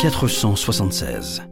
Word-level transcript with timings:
476. 0.00 1.42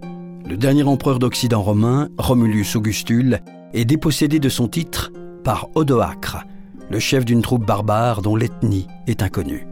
Le 0.49 0.57
dernier 0.57 0.83
empereur 0.85 1.19
d'Occident 1.19 1.61
romain, 1.61 2.09
Romulus 2.17 2.77
Augustule, 2.77 3.41
est 3.75 3.85
dépossédé 3.85 4.39
de 4.39 4.49
son 4.49 4.69
titre 4.69 5.13
par 5.45 5.69
Odoacre, 5.75 6.47
le 6.89 6.99
chef 6.99 7.27
d'une 7.27 7.43
troupe 7.43 7.67
barbare 7.67 8.23
dont 8.23 8.37
l'ethnie 8.37 8.87
est 9.07 9.23
inconnue. 9.23 9.67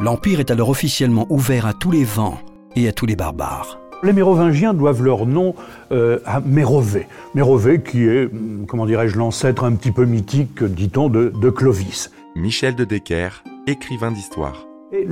L'Empire 0.00 0.38
est 0.38 0.52
alors 0.52 0.68
officiellement 0.68 1.26
ouvert 1.30 1.66
à 1.66 1.72
tous 1.72 1.90
les 1.90 2.04
vents 2.04 2.38
et 2.76 2.86
à 2.86 2.92
tous 2.92 3.06
les 3.06 3.16
barbares. 3.16 3.80
Les 4.04 4.12
Mérovingiens 4.12 4.74
doivent 4.74 5.02
leur 5.02 5.26
nom 5.26 5.56
euh, 5.90 6.20
à 6.24 6.38
Mérové. 6.38 7.08
Mérové 7.34 7.82
qui 7.82 8.04
est, 8.04 8.26
hum, 8.26 8.66
comment 8.68 8.86
dirais-je, 8.86 9.18
l'ancêtre 9.18 9.64
un 9.64 9.72
petit 9.72 9.90
peu 9.90 10.04
mythique, 10.04 10.62
dit-on, 10.62 11.08
de, 11.08 11.32
de 11.42 11.50
Clovis. 11.50 12.12
Michel 12.36 12.76
de 12.76 12.84
Decker, 12.84 13.42
écrivain 13.66 14.12
d'histoire. 14.12 14.68
Et 14.90 15.06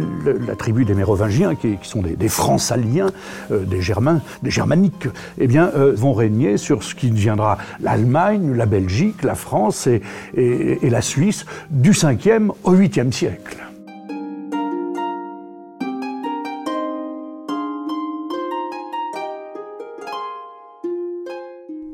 la 0.47 0.57
tribu 0.57 0.87
des 0.87 0.95
Mérovingiens, 0.95 1.55
qui, 1.55 1.77
sont 1.83 2.01
des, 2.01 2.17
des 2.17 2.29
Francaliens, 2.31 3.11
euh, 3.51 3.65
des 3.65 3.83
Germains, 3.83 4.23
des 4.43 4.51
Germaniques, 4.51 5.07
eh 5.39 5.47
euh, 5.59 5.93
vont 5.95 6.15
régner 6.15 6.57
sur 6.57 6.83
ce 6.83 6.95
qui 6.95 7.11
deviendra 7.11 7.59
l'Allemagne, 7.81 8.55
la 8.55 8.65
Belgique, 8.65 9.23
la 9.23 9.35
France 9.35 9.87
et, 9.87 10.01
et- 10.35 10.87
et 10.87 10.89
la 10.91 11.03
Suisse 11.03 11.45
du 11.69 11.93
5e 11.93 12.53
au 12.65 12.73
8e 12.75 13.13
siècle. 13.13 13.59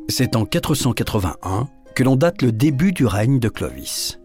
C'est 0.08 0.36
en 0.36 0.44
481 0.44 1.68
que 1.96 2.02
l'on 2.04 2.16
date 2.16 2.42
le 2.42 2.52
début 2.52 2.92
du 2.92 3.06
règne 3.06 3.40
de 3.40 3.48
Clovis. 3.48 4.18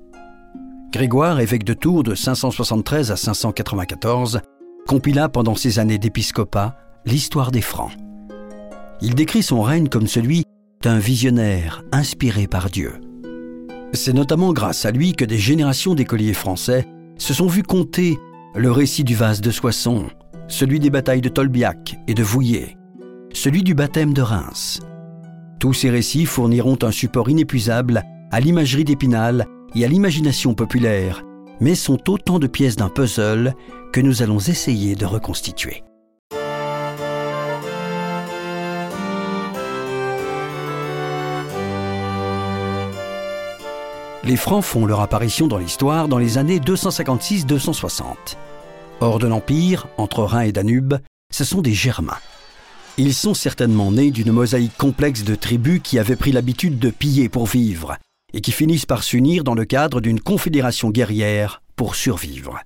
Grégoire, 0.91 1.39
évêque 1.39 1.63
de 1.63 1.73
Tours 1.73 2.03
de 2.03 2.15
573 2.15 3.11
à 3.11 3.15
594, 3.15 4.41
compila 4.87 5.29
pendant 5.29 5.55
ses 5.55 5.79
années 5.79 5.97
d'épiscopat 5.97 6.77
l'histoire 7.05 7.51
des 7.51 7.61
Francs. 7.61 7.91
Il 9.01 9.15
décrit 9.15 9.43
son 9.43 9.61
règne 9.61 9.89
comme 9.89 10.07
celui 10.07 10.43
d'un 10.81 10.97
visionnaire 10.97 11.83
inspiré 11.91 12.47
par 12.47 12.69
Dieu. 12.69 12.93
C'est 13.93 14.13
notamment 14.13 14.53
grâce 14.53 14.85
à 14.85 14.91
lui 14.91 15.13
que 15.13 15.25
des 15.25 15.37
générations 15.37 15.95
d'écoliers 15.95 16.33
français 16.33 16.87
se 17.17 17.33
sont 17.33 17.47
vus 17.47 17.63
conter 17.63 18.17
le 18.55 18.71
récit 18.71 19.03
du 19.03 19.15
vase 19.15 19.41
de 19.41 19.51
Soissons, 19.51 20.07
celui 20.47 20.79
des 20.79 20.89
batailles 20.89 21.21
de 21.21 21.29
Tolbiac 21.29 21.97
et 22.07 22.13
de 22.13 22.23
Vouillé, 22.23 22.77
celui 23.33 23.63
du 23.63 23.75
baptême 23.75 24.13
de 24.13 24.21
Reims, 24.21 24.79
tous 25.59 25.73
ces 25.73 25.89
récits 25.89 26.25
fourniront 26.25 26.77
un 26.83 26.91
support 26.91 27.29
inépuisable 27.29 28.03
à 28.31 28.39
l'imagerie 28.39 28.83
d'Épinal 28.83 29.47
et 29.75 29.85
à 29.85 29.87
l'imagination 29.87 30.53
populaire, 30.53 31.23
mais 31.59 31.75
sont 31.75 32.09
autant 32.09 32.39
de 32.39 32.47
pièces 32.47 32.75
d'un 32.75 32.89
puzzle 32.89 33.55
que 33.91 34.01
nous 34.01 34.21
allons 34.21 34.39
essayer 34.39 34.95
de 34.95 35.05
reconstituer. 35.05 35.83
Les 44.23 44.35
Francs 44.35 44.63
font 44.63 44.85
leur 44.85 44.99
apparition 44.99 45.47
dans 45.47 45.57
l'histoire 45.57 46.09
dans 46.09 46.17
les 46.17 46.37
années 46.37 46.59
256-260. 46.59 48.35
Hors 48.99 49.19
de 49.19 49.27
l'Empire, 49.27 49.87
entre 49.97 50.23
Rhin 50.23 50.41
et 50.41 50.51
Danube, 50.51 50.95
ce 51.31 51.45
sont 51.45 51.61
des 51.61 51.73
Germains. 51.73 52.17
Ils 52.97 53.13
sont 53.13 53.33
certainement 53.33 53.91
nés 53.91 54.11
d'une 54.11 54.31
mosaïque 54.31 54.75
complexe 54.75 55.23
de 55.23 55.35
tribus 55.35 55.79
qui 55.81 55.97
avaient 55.97 56.15
pris 56.15 56.31
l'habitude 56.31 56.77
de 56.77 56.89
piller 56.89 57.29
pour 57.29 57.45
vivre 57.45 57.97
et 58.33 58.41
qui 58.41 58.51
finissent 58.51 58.85
par 58.85 59.03
s'unir 59.03 59.43
dans 59.43 59.55
le 59.55 59.65
cadre 59.65 60.01
d'une 60.01 60.19
confédération 60.19 60.89
guerrière 60.89 61.61
pour 61.75 61.95
survivre. 61.95 62.59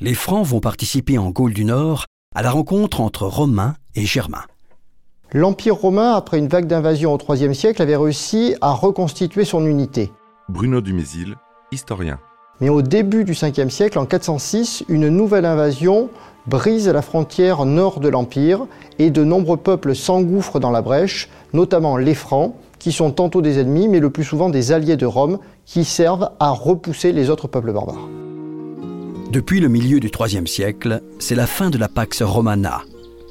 Les 0.00 0.14
Francs 0.14 0.46
vont 0.46 0.60
participer 0.60 1.18
en 1.18 1.30
Gaule 1.30 1.54
du 1.54 1.64
Nord 1.64 2.06
à 2.34 2.42
la 2.42 2.50
rencontre 2.50 3.00
entre 3.00 3.26
Romains 3.26 3.74
et 3.94 4.04
Germains. 4.04 4.44
L'Empire 5.32 5.76
romain, 5.76 6.12
après 6.12 6.38
une 6.38 6.48
vague 6.48 6.66
d'invasion 6.66 7.14
au 7.14 7.34
IIIe 7.34 7.54
siècle, 7.54 7.80
avait 7.80 7.96
réussi 7.96 8.54
à 8.60 8.72
reconstituer 8.72 9.44
son 9.44 9.64
unité. 9.64 10.10
Bruno 10.48 10.80
Dumézil, 10.80 11.36
historien. 11.70 12.18
Mais 12.60 12.68
au 12.68 12.82
début 12.82 13.24
du 13.24 13.32
5e 13.32 13.70
siècle, 13.70 13.98
en 13.98 14.04
406, 14.04 14.84
une 14.88 15.08
nouvelle 15.08 15.46
invasion 15.46 16.10
brise 16.46 16.88
la 16.88 17.02
frontière 17.02 17.64
nord 17.64 18.00
de 18.00 18.08
l'Empire 18.08 18.66
et 18.98 19.10
de 19.10 19.24
nombreux 19.24 19.56
peuples 19.56 19.94
s'engouffrent 19.94 20.60
dans 20.60 20.70
la 20.70 20.82
brèche, 20.82 21.28
notamment 21.52 21.96
les 21.96 22.14
Francs, 22.14 22.54
qui 22.82 22.90
sont 22.90 23.12
tantôt 23.12 23.42
des 23.42 23.60
ennemis, 23.60 23.86
mais 23.86 24.00
le 24.00 24.10
plus 24.10 24.24
souvent 24.24 24.50
des 24.50 24.72
alliés 24.72 24.96
de 24.96 25.06
Rome, 25.06 25.38
qui 25.64 25.84
servent 25.84 26.30
à 26.40 26.50
repousser 26.50 27.12
les 27.12 27.30
autres 27.30 27.46
peuples 27.46 27.72
barbares. 27.72 28.08
Depuis 29.30 29.60
le 29.60 29.68
milieu 29.68 30.00
du 30.00 30.08
IIIe 30.08 30.48
siècle, 30.48 31.00
c'est 31.20 31.36
la 31.36 31.46
fin 31.46 31.70
de 31.70 31.78
la 31.78 31.88
Pax 31.88 32.22
Romana, 32.22 32.82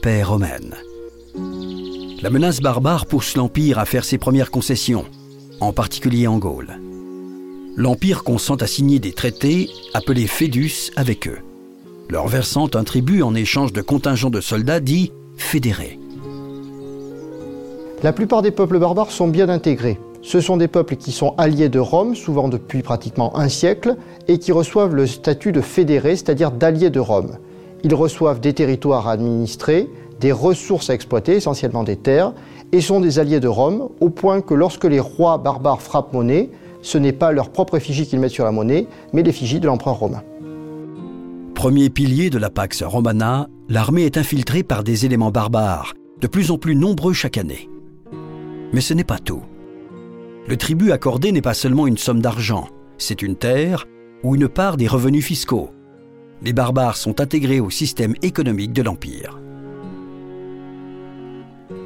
paix 0.01 0.23
romaine. 0.23 0.75
La 2.21 2.29
menace 2.29 2.61
barbare 2.61 3.05
pousse 3.05 3.35
l'Empire 3.35 3.77
à 3.77 3.83
faire 3.83 4.05
ses 4.05 4.17
premières 4.17 4.51
concessions, 4.51 5.03
en 5.59 5.73
particulier 5.73 6.27
en 6.27 6.37
Gaule. 6.37 6.79
L'Empire 7.75 8.23
consent 8.23 8.55
à 8.55 8.67
signer 8.67 8.99
des 8.99 9.11
traités 9.11 9.69
appelés 9.93 10.27
Fédus 10.27 10.91
avec 10.95 11.27
eux, 11.27 11.39
leur 12.07 12.29
versant 12.29 12.69
un 12.73 12.85
tribut 12.85 13.21
en 13.21 13.35
échange 13.35 13.73
de 13.73 13.81
contingents 13.81 14.29
de 14.29 14.39
soldats 14.39 14.79
dits 14.79 15.11
fédérés. 15.35 15.99
La 18.03 18.13
plupart 18.13 18.41
des 18.41 18.49
peuples 18.49 18.79
barbares 18.79 19.11
sont 19.11 19.27
bien 19.27 19.47
intégrés. 19.47 19.99
Ce 20.23 20.41
sont 20.41 20.57
des 20.57 20.67
peuples 20.67 20.95
qui 20.95 21.11
sont 21.11 21.35
alliés 21.37 21.69
de 21.69 21.77
Rome, 21.77 22.15
souvent 22.15 22.47
depuis 22.47 22.81
pratiquement 22.81 23.37
un 23.37 23.47
siècle, 23.47 23.95
et 24.27 24.39
qui 24.39 24.51
reçoivent 24.51 24.95
le 24.95 25.05
statut 25.05 25.51
de 25.51 25.61
fédérés, 25.61 26.15
c'est-à-dire 26.15 26.51
d'alliés 26.51 26.89
de 26.89 26.99
Rome. 26.99 27.37
Ils 27.83 27.93
reçoivent 27.93 28.39
des 28.39 28.53
territoires 28.53 29.07
à 29.07 29.11
administrer, 29.11 29.87
des 30.19 30.31
ressources 30.31 30.89
à 30.89 30.95
exploiter, 30.95 31.35
essentiellement 31.35 31.83
des 31.83 31.95
terres, 31.95 32.33
et 32.71 32.81
sont 32.81 33.01
des 33.01 33.19
alliés 33.19 33.39
de 33.39 33.47
Rome, 33.47 33.89
au 33.99 34.09
point 34.09 34.41
que 34.41 34.55
lorsque 34.55 34.85
les 34.85 34.99
rois 34.99 35.37
barbares 35.37 35.81
frappent 35.81 36.13
monnaie, 36.13 36.49
ce 36.81 36.97
n'est 36.97 37.13
pas 37.13 37.31
leur 37.31 37.49
propre 37.51 37.77
effigie 37.77 38.07
qu'ils 38.07 38.19
mettent 38.19 38.31
sur 38.31 38.45
la 38.45 38.51
monnaie, 38.51 38.87
mais 39.13 39.21
l'effigie 39.21 39.59
de 39.59 39.67
l'empereur 39.67 39.99
romain. 39.99 40.23
Premier 41.53 41.91
pilier 41.91 42.31
de 42.31 42.39
la 42.39 42.49
Pax 42.49 42.81
Romana, 42.81 43.47
l'armée 43.69 44.05
est 44.05 44.17
infiltrée 44.17 44.63
par 44.63 44.83
des 44.83 45.05
éléments 45.05 45.29
barbares, 45.29 45.93
de 46.19 46.25
plus 46.25 46.49
en 46.49 46.57
plus 46.57 46.75
nombreux 46.75 47.13
chaque 47.13 47.37
année. 47.37 47.69
Mais 48.73 48.81
ce 48.81 48.93
n'est 48.93 49.03
pas 49.03 49.19
tout. 49.19 49.43
Le 50.47 50.57
tribut 50.57 50.91
accordé 50.91 51.31
n'est 51.31 51.41
pas 51.41 51.53
seulement 51.53 51.87
une 51.87 51.97
somme 51.97 52.21
d'argent, 52.21 52.67
c'est 52.97 53.21
une 53.21 53.35
terre 53.35 53.85
ou 54.23 54.35
une 54.35 54.47
part 54.47 54.77
des 54.77 54.87
revenus 54.87 55.25
fiscaux. 55.25 55.69
Les 56.43 56.53
barbares 56.53 56.97
sont 56.97 57.21
intégrés 57.21 57.59
au 57.59 57.69
système 57.69 58.15
économique 58.21 58.73
de 58.73 58.81
l'Empire. 58.81 59.39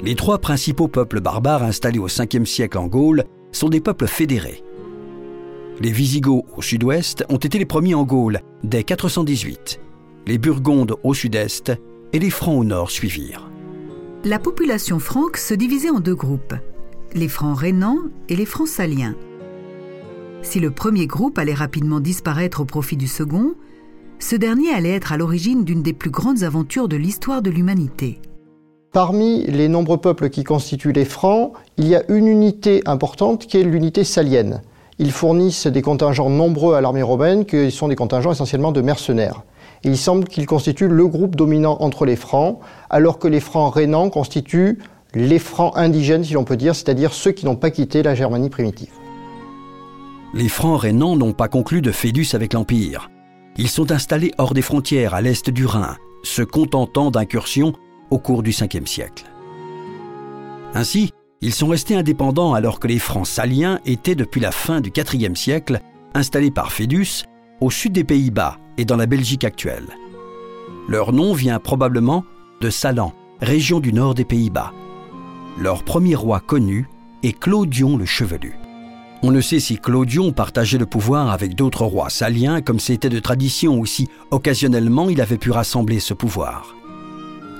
Les 0.02 0.16
trois 0.16 0.40
principaux 0.40 0.88
peuples 0.88 1.20
barbares 1.20 1.64
installés 1.64 2.00
au 2.00 2.08
5e 2.08 2.46
siècle 2.46 2.78
en 2.78 2.88
Gaule 2.88 3.24
sont 3.52 3.70
des 3.70 3.82
peuples 3.82 4.08
fédérés. 4.08 4.64
Les 5.82 5.92
Visigoths 5.92 6.46
au 6.56 6.62
sud-ouest 6.62 7.26
ont 7.30 7.38
été 7.38 7.58
les 7.60 7.66
premiers 7.66 7.96
en 7.96 8.04
Gaule 8.04 8.40
dès 8.64 8.84
418. 8.84 9.80
Les 10.28 10.38
Burgondes 10.38 10.96
au 11.04 11.14
sud-est 11.14 11.74
et 12.14 12.20
les 12.20 12.30
Francs 12.30 12.60
au 12.60 12.64
nord 12.64 12.92
suivirent. 12.92 13.50
La 14.24 14.40
population 14.40 15.00
franque 15.00 15.38
se 15.38 15.54
divisait 15.54 15.90
en 15.90 16.00
deux 16.00 16.16
groupes, 16.16 16.56
les 17.16 17.30
Francs 17.30 17.58
rhénans 17.58 18.00
et 18.28 18.36
les 18.36 18.46
Francs 18.46 18.68
saliens. 18.68 19.16
Si 20.42 20.60
le 20.60 20.70
premier 20.70 21.08
groupe 21.08 21.40
allait 21.40 21.54
rapidement 21.54 22.02
disparaître 22.02 22.60
au 22.60 22.66
profit 22.66 22.98
du 22.98 23.08
second, 23.08 23.54
ce 24.20 24.36
dernier 24.36 24.72
allait 24.74 24.92
être 24.92 25.14
à 25.14 25.18
l'origine 25.18 25.64
d'une 25.64 25.82
des 25.82 25.94
plus 25.94 26.10
grandes 26.10 26.44
aventures 26.44 26.90
de 26.90 26.98
l'histoire 26.98 27.42
de 27.42 27.50
l'humanité. 27.50 28.20
Parmi 28.92 29.46
les 29.46 29.70
nombreux 29.70 29.98
peuples 29.98 30.30
qui 30.30 30.44
constituent 30.44 30.92
les 30.92 31.06
Francs, 31.06 31.54
il 31.78 31.88
y 31.88 31.96
a 31.96 32.04
une 32.10 32.28
unité 32.28 32.82
importante 32.86 33.48
qui 33.48 33.58
est 33.58 33.64
l'unité 33.64 34.04
salienne. 34.04 34.62
Ils 35.00 35.12
fournissent 35.12 35.68
des 35.68 35.82
contingents 35.82 36.30
nombreux 36.30 36.76
à 36.76 36.82
l'armée 36.82 37.02
romaine, 37.02 37.46
qui 37.46 37.72
sont 37.72 37.88
des 37.88 37.96
contingents 37.96 38.34
essentiellement 38.34 38.74
de 38.74 38.82
mercenaires. 38.82 39.44
Il 39.84 39.98
semble 39.98 40.26
qu'ils 40.26 40.48
constituent 40.48 40.88
le 40.88 41.08
groupe 41.08 41.36
dominant 41.36 41.78
entre 41.80 42.06
les 42.06 42.16
Francs, 42.18 42.60
alors 42.90 43.20
que 43.20 43.28
les 43.28 43.40
Francs 43.40 43.74
rhénans 43.74 44.10
constituent 44.10 44.80
les 45.16 45.40
Francs 45.40 45.74
indigènes, 45.76 46.24
si 46.24 46.34
l'on 46.34 46.44
peut 46.44 46.58
dire, 46.58 46.76
c'est-à-dire 46.76 47.14
ceux 47.14 47.32
qui 47.32 47.46
n'ont 47.46 47.56
pas 47.56 47.72
quitté 47.72 48.04
la 48.04 48.16
Germanie 48.16 48.50
primitive. 48.50 48.92
Les 50.34 50.50
Francs 50.50 50.82
rhénans 50.82 51.16
n'ont 51.16 51.32
pas 51.32 51.48
conclu 51.48 51.82
de 51.82 51.92
fédus 51.92 52.28
avec 52.34 52.54
l'Empire. 52.54 53.10
ils 53.58 53.70
sont 53.70 53.94
installés 53.94 54.34
hors 54.38 54.54
des 54.54 54.62
frontières 54.62 55.14
à 55.14 55.22
l'est 55.22 55.50
du 55.50 55.66
Rhin, 55.66 55.96
se 56.24 56.42
contentant 56.42 57.10
d'incursions 57.10 57.72
au 58.10 58.20
cours 58.20 58.44
du 58.44 58.52
5e 58.52 58.86
siècle. 58.86 59.24
Ainsi, 60.74 61.12
ils 61.40 61.54
sont 61.54 61.68
restés 61.68 61.96
indépendants 61.96 62.54
alors 62.54 62.82
que 62.82 62.88
les 62.88 63.00
Francs 63.00 63.28
saliens 63.28 63.80
étaient 63.86 64.16
depuis 64.16 64.42
la 64.42 64.52
fin 64.52 64.82
du 64.82 64.92
IVe 64.92 65.36
siècle 65.36 65.80
installés 66.14 66.52
par 66.52 66.74
Fédus 66.74 67.24
au 67.62 67.72
sud 67.72 67.94
des 67.94 68.04
Pays-Bas 68.04 68.58
et 68.78 68.84
dans 68.84 68.98
la 68.98 69.06
Belgique 69.06 69.46
actuelle. 69.46 69.88
Leur 70.90 71.14
nom 71.14 71.34
vient 71.34 71.60
probablement 71.60 72.26
de 72.60 72.70
Salan, 72.70 73.14
région 73.40 73.80
du 73.80 73.94
nord 73.94 74.16
des 74.16 74.26
Pays-Bas. 74.26 74.74
Leur 75.58 75.84
premier 75.84 76.16
roi 76.16 76.42
connu 76.42 76.88
est 77.24 77.40
Claudion 77.40 77.96
le 77.96 78.06
Chevelu. 78.06 78.58
On 79.24 79.32
ne 79.32 79.40
sait 79.40 79.62
si 79.62 79.78
Claudion 79.78 80.34
partageait 80.34 80.78
le 80.78 80.86
pouvoir 80.86 81.32
avec 81.32 81.56
d'autres 81.56 81.86
rois 81.86 82.10
saliens 82.10 82.62
comme 82.62 82.80
c'était 82.80 83.10
de 83.10 83.20
tradition 83.20 83.80
ou 83.80 83.86
si 83.86 84.10
occasionnellement 84.32 85.10
il 85.10 85.22
avait 85.22 85.38
pu 85.38 85.52
rassembler 85.52 86.02
ce 86.02 86.14
pouvoir. 86.14 86.76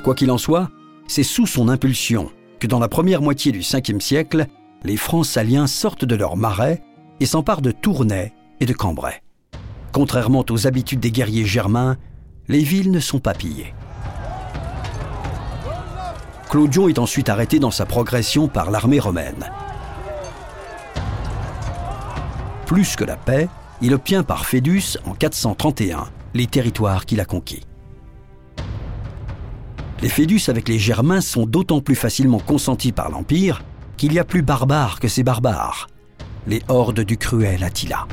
Quoi 0.04 0.14
qu'il 0.14 0.30
en 0.30 0.38
soit, 0.38 0.70
c'est 1.08 1.24
sous 1.24 1.48
son 1.48 1.70
impulsion 1.70 2.30
que 2.60 2.68
dans 2.68 2.80
la 2.80 2.90
première 2.90 3.22
moitié 3.22 3.54
du 3.54 3.62
5e 3.62 4.02
siècle, 4.02 4.48
les 4.84 4.98
Francs 4.98 5.26
saliens 5.26 5.66
sortent 5.66 6.06
de 6.06 6.16
leur 6.16 6.36
marais 6.36 6.84
et 7.22 7.26
s'emparent 7.26 7.62
de 7.62 7.72
Tournai 7.72 8.34
et 8.60 8.66
de 8.66 8.74
Cambrai. 8.74 9.24
Contrairement 9.94 10.46
aux 10.50 10.68
habitudes 10.68 11.00
des 11.00 11.12
guerriers 11.12 11.46
germains, 11.46 11.96
les 12.50 12.60
villes 12.60 12.92
ne 12.92 13.00
sont 13.00 13.20
pas 13.20 13.34
pillées. 13.34 13.74
Claudion 16.56 16.88
est 16.88 17.00
ensuite 17.00 17.28
arrêté 17.28 17.60
dans 17.60 17.70
sa 17.70 17.86
progression 17.86 18.48
par 18.48 18.72
l'armée 18.72 19.02
romaine. 19.02 19.52
Plus 22.66 22.96
que 22.96 23.04
la 23.04 23.18
paix, 23.18 23.50
il 23.82 23.94
obtient 23.94 24.24
par 24.24 24.46
Fédus 24.46 24.98
en 25.04 25.12
431 25.16 26.06
les 26.34 26.48
territoires 26.48 27.06
qu'il 27.06 27.20
a 27.20 27.26
conquis. 27.26 27.66
Les 30.02 30.08
Fédus 30.08 30.44
avec 30.48 30.70
les 30.70 30.80
Germains 30.80 31.20
sont 31.20 31.46
d'autant 31.46 31.82
plus 31.82 31.94
facilement 31.94 32.40
consentis 32.40 32.94
par 32.94 33.12
l'Empire 33.12 33.62
qu'il 33.98 34.14
y 34.14 34.20
a 34.20 34.24
plus 34.24 34.42
barbare 34.42 35.02
que 35.02 35.10
ces 35.10 35.24
barbares, 35.24 35.88
les 36.48 36.62
hordes 36.70 37.02
du 37.02 37.18
cruel 37.18 37.66
Attila. 37.66 38.08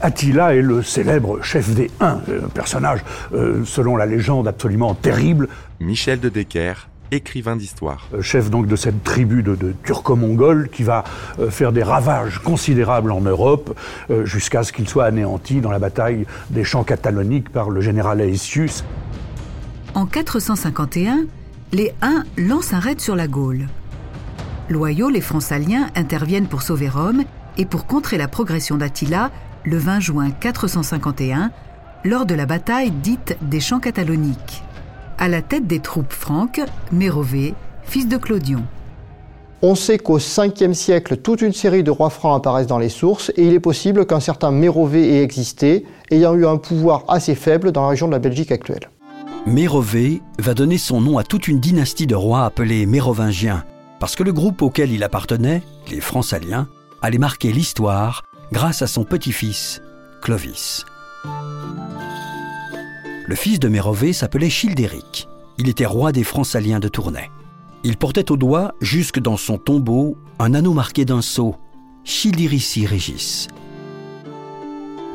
Attila 0.00 0.56
est 0.56 0.62
le 0.62 0.82
célèbre 0.82 1.40
chef 1.42 1.72
des 1.72 1.92
Huns, 2.00 2.22
un 2.28 2.48
personnage, 2.48 3.04
euh, 3.32 3.64
selon 3.64 3.94
la 3.94 4.06
légende, 4.06 4.48
absolument 4.48 4.94
terrible. 4.94 5.48
Michel 5.78 6.18
de 6.18 6.28
Decker, 6.28 6.88
écrivain 7.12 7.56
d'histoire. 7.56 8.08
Euh, 8.14 8.22
chef 8.22 8.50
donc 8.50 8.66
de 8.66 8.76
cette 8.76 9.04
tribu 9.04 9.42
de, 9.42 9.56
turco-mongols 9.84 10.68
qui 10.70 10.82
va 10.82 11.04
euh, 11.38 11.50
faire 11.50 11.72
des 11.72 11.82
ravages 11.82 12.38
considérables 12.38 13.12
en 13.12 13.20
Europe 13.20 13.78
jusqu'à 14.24 14.62
ce 14.62 14.72
qu'il 14.72 14.88
soit 14.88 15.04
anéanti 15.04 15.60
dans 15.60 15.70
la 15.70 15.78
bataille 15.78 16.26
des 16.50 16.64
champs 16.64 16.84
cataloniques 16.84 17.48
par 17.48 17.70
le 17.70 17.80
général 17.80 18.20
Aetius. 18.20 18.84
En 19.94 20.06
451, 20.06 21.24
les 21.72 21.92
Huns 22.02 22.24
lancent 22.36 22.72
un 22.72 22.80
raid 22.80 23.00
sur 23.00 23.16
la 23.16 23.28
Gaule. 23.28 23.68
Loyaux, 24.68 25.10
les 25.10 25.20
Francs-Saliens 25.20 25.90
interviennent 25.94 26.46
pour 26.46 26.62
sauver 26.62 26.88
Rome 26.88 27.24
et 27.58 27.66
pour 27.66 27.86
contrer 27.86 28.16
la 28.16 28.28
progression 28.28 28.76
d'Attila 28.76 29.30
le 29.64 29.76
20 29.76 30.00
juin 30.00 30.30
451 30.30 31.50
lors 32.04 32.26
de 32.26 32.34
la 32.34 32.46
bataille 32.46 32.90
dite 32.90 33.36
des 33.42 33.60
Champs 33.60 33.80
cataloniques. 33.80 34.62
À 35.22 35.28
la 35.28 35.40
tête 35.40 35.68
des 35.68 35.78
troupes 35.78 36.12
franques, 36.12 36.60
Mérové, 36.90 37.54
fils 37.84 38.08
de 38.08 38.16
Clodion. 38.16 38.64
On 39.62 39.76
sait 39.76 39.96
qu'au 39.96 40.18
5e 40.18 40.74
siècle, 40.74 41.16
toute 41.16 41.42
une 41.42 41.52
série 41.52 41.84
de 41.84 41.92
rois 41.92 42.10
francs 42.10 42.38
apparaissent 42.38 42.66
dans 42.66 42.80
les 42.80 42.88
sources 42.88 43.30
et 43.36 43.46
il 43.46 43.52
est 43.52 43.60
possible 43.60 44.04
qu'un 44.04 44.18
certain 44.18 44.50
Mérové 44.50 45.18
ait 45.18 45.22
existé, 45.22 45.86
ayant 46.10 46.34
eu 46.34 46.44
un 46.44 46.56
pouvoir 46.56 47.04
assez 47.06 47.36
faible 47.36 47.70
dans 47.70 47.82
la 47.82 47.90
région 47.90 48.08
de 48.08 48.12
la 48.14 48.18
Belgique 48.18 48.50
actuelle. 48.50 48.90
Mérové 49.46 50.22
va 50.40 50.54
donner 50.54 50.76
son 50.76 51.00
nom 51.00 51.18
à 51.18 51.22
toute 51.22 51.46
une 51.46 51.60
dynastie 51.60 52.08
de 52.08 52.16
rois 52.16 52.44
appelés 52.44 52.84
Mérovingiens, 52.84 53.64
parce 54.00 54.16
que 54.16 54.24
le 54.24 54.32
groupe 54.32 54.60
auquel 54.60 54.90
il 54.90 55.04
appartenait, 55.04 55.62
les 55.88 56.00
Francs-Saliens, 56.00 56.66
allait 57.00 57.18
marquer 57.18 57.52
l'histoire 57.52 58.24
grâce 58.50 58.82
à 58.82 58.88
son 58.88 59.04
petit-fils, 59.04 59.82
Clovis. 60.20 60.84
Le 63.32 63.36
fils 63.36 63.58
de 63.58 63.68
Mérové 63.68 64.12
s'appelait 64.12 64.50
Childéric. 64.50 65.26
Il 65.56 65.70
était 65.70 65.86
roi 65.86 66.12
des 66.12 66.22
Francs-Saliens 66.22 66.80
de 66.80 66.88
Tournai. 66.88 67.30
Il 67.82 67.96
portait 67.96 68.30
au 68.30 68.36
doigt, 68.36 68.74
jusque 68.82 69.20
dans 69.20 69.38
son 69.38 69.56
tombeau, 69.56 70.18
un 70.38 70.52
anneau 70.52 70.74
marqué 70.74 71.06
d'un 71.06 71.22
sceau, 71.22 71.56
Childérici 72.04 72.84
Régis. 72.84 73.48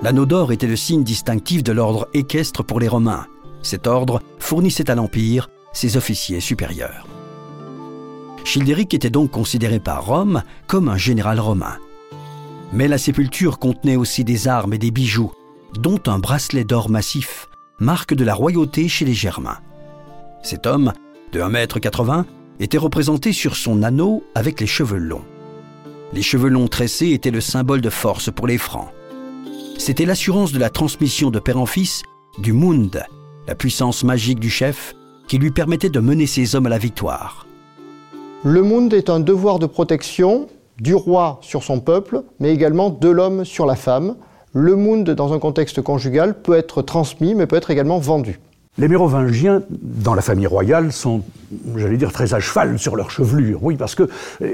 L'anneau 0.02 0.26
d'or 0.26 0.52
était 0.52 0.66
le 0.66 0.76
signe 0.76 1.04
distinctif 1.04 1.62
de 1.62 1.72
l'ordre 1.72 2.08
équestre 2.16 2.64
pour 2.64 2.80
les 2.80 2.88
Romains, 2.88 3.28
cet 3.62 3.86
ordre 3.86 4.24
fournissait 4.40 4.90
à 4.90 4.96
l'Empire 4.96 5.48
ses 5.72 5.96
officiers 5.96 6.40
supérieurs. 6.40 7.06
Childéric 8.46 8.96
était 8.96 9.12
donc 9.12 9.30
considéré 9.30 9.80
par 9.80 10.08
Rome 10.08 10.42
comme 10.66 10.90
un 10.90 10.98
général 10.98 11.40
romain. 11.40 11.78
Mais 12.74 12.88
la 12.88 12.98
sépulture 12.98 13.60
contenait 13.60 13.96
aussi 13.96 14.24
des 14.24 14.48
armes 14.48 14.74
et 14.74 14.80
des 14.80 14.90
bijoux, 14.90 15.34
dont 15.76 16.02
un 16.08 16.18
bracelet 16.18 16.64
d'or 16.64 16.90
massif, 16.90 17.48
marque 17.80 18.16
de 18.16 18.26
la 18.26 18.34
royauté 18.34 18.88
chez 18.88 19.06
les 19.06 19.14
Germains. 19.14 19.60
Cet 20.42 20.66
homme, 20.66 20.94
de 21.32 21.42
1m80, 21.42 22.26
était 22.60 22.78
représenté 22.78 23.34
sur 23.34 23.56
son 23.56 23.84
anneau 23.84 24.24
avec 24.34 24.60
les 24.60 24.68
cheveux 24.68 24.98
longs. 24.98 25.26
Les 26.14 26.22
cheveux 26.22 26.50
longs 26.50 26.68
tressés 26.68 27.12
étaient 27.12 27.32
le 27.32 27.42
symbole 27.42 27.82
de 27.82 27.90
force 27.90 28.32
pour 28.32 28.48
les 28.48 28.58
Francs. 28.58 28.90
C'était 29.78 30.06
l'assurance 30.06 30.52
de 30.52 30.60
la 30.60 30.70
transmission 30.70 31.30
de 31.30 31.40
père 31.40 31.60
en 31.60 31.66
fils 31.66 32.02
du 32.40 32.54
Mund, 32.54 33.04
la 33.48 33.56
puissance 33.56 34.04
magique 34.04 34.40
du 34.40 34.50
chef 34.50 34.96
qui 35.28 35.38
lui 35.38 35.52
permettait 35.52 35.90
de 35.90 36.00
mener 36.00 36.26
ses 36.26 36.56
hommes 36.56 36.66
à 36.66 36.70
la 36.70 36.78
victoire. 36.78 37.46
Le 38.44 38.64
monde 38.64 38.94
est 38.94 39.10
un 39.10 39.20
devoir 39.20 39.60
de 39.60 39.66
protection 39.66 40.48
du 40.80 40.96
roi 40.96 41.40
sur 41.42 41.64
son 41.64 41.80
peuple, 41.80 42.24
mais 42.40 42.54
également 42.54 42.90
de 42.90 43.10
l'homme 43.10 43.46
sur 43.46 43.66
la 43.66 43.76
femme. 43.76 44.16
Le 44.54 44.76
monde, 44.76 45.10
dans 45.10 45.34
un 45.34 45.40
contexte 45.40 45.82
conjugal, 45.82 46.34
peut 46.42 46.58
être 46.58 46.82
transmis, 46.82 47.36
mais 47.36 47.48
peut 47.48 47.58
être 47.58 47.70
également 47.70 48.00
vendu. 48.00 48.40
Les 48.80 48.88
Mérovingiens, 48.88 49.64
dans 49.72 50.14
la 50.14 50.22
famille 50.22 50.46
royale, 50.46 50.92
sont, 50.92 51.24
j'allais 51.76 51.98
dire, 51.98 52.12
très 52.12 52.36
à 52.36 52.40
cheval 52.40 52.78
sur 52.78 52.96
leur 52.96 53.10
chevelure. 53.10 53.64
Oui, 53.64 53.76
parce 53.76 53.96
que, 53.96 54.08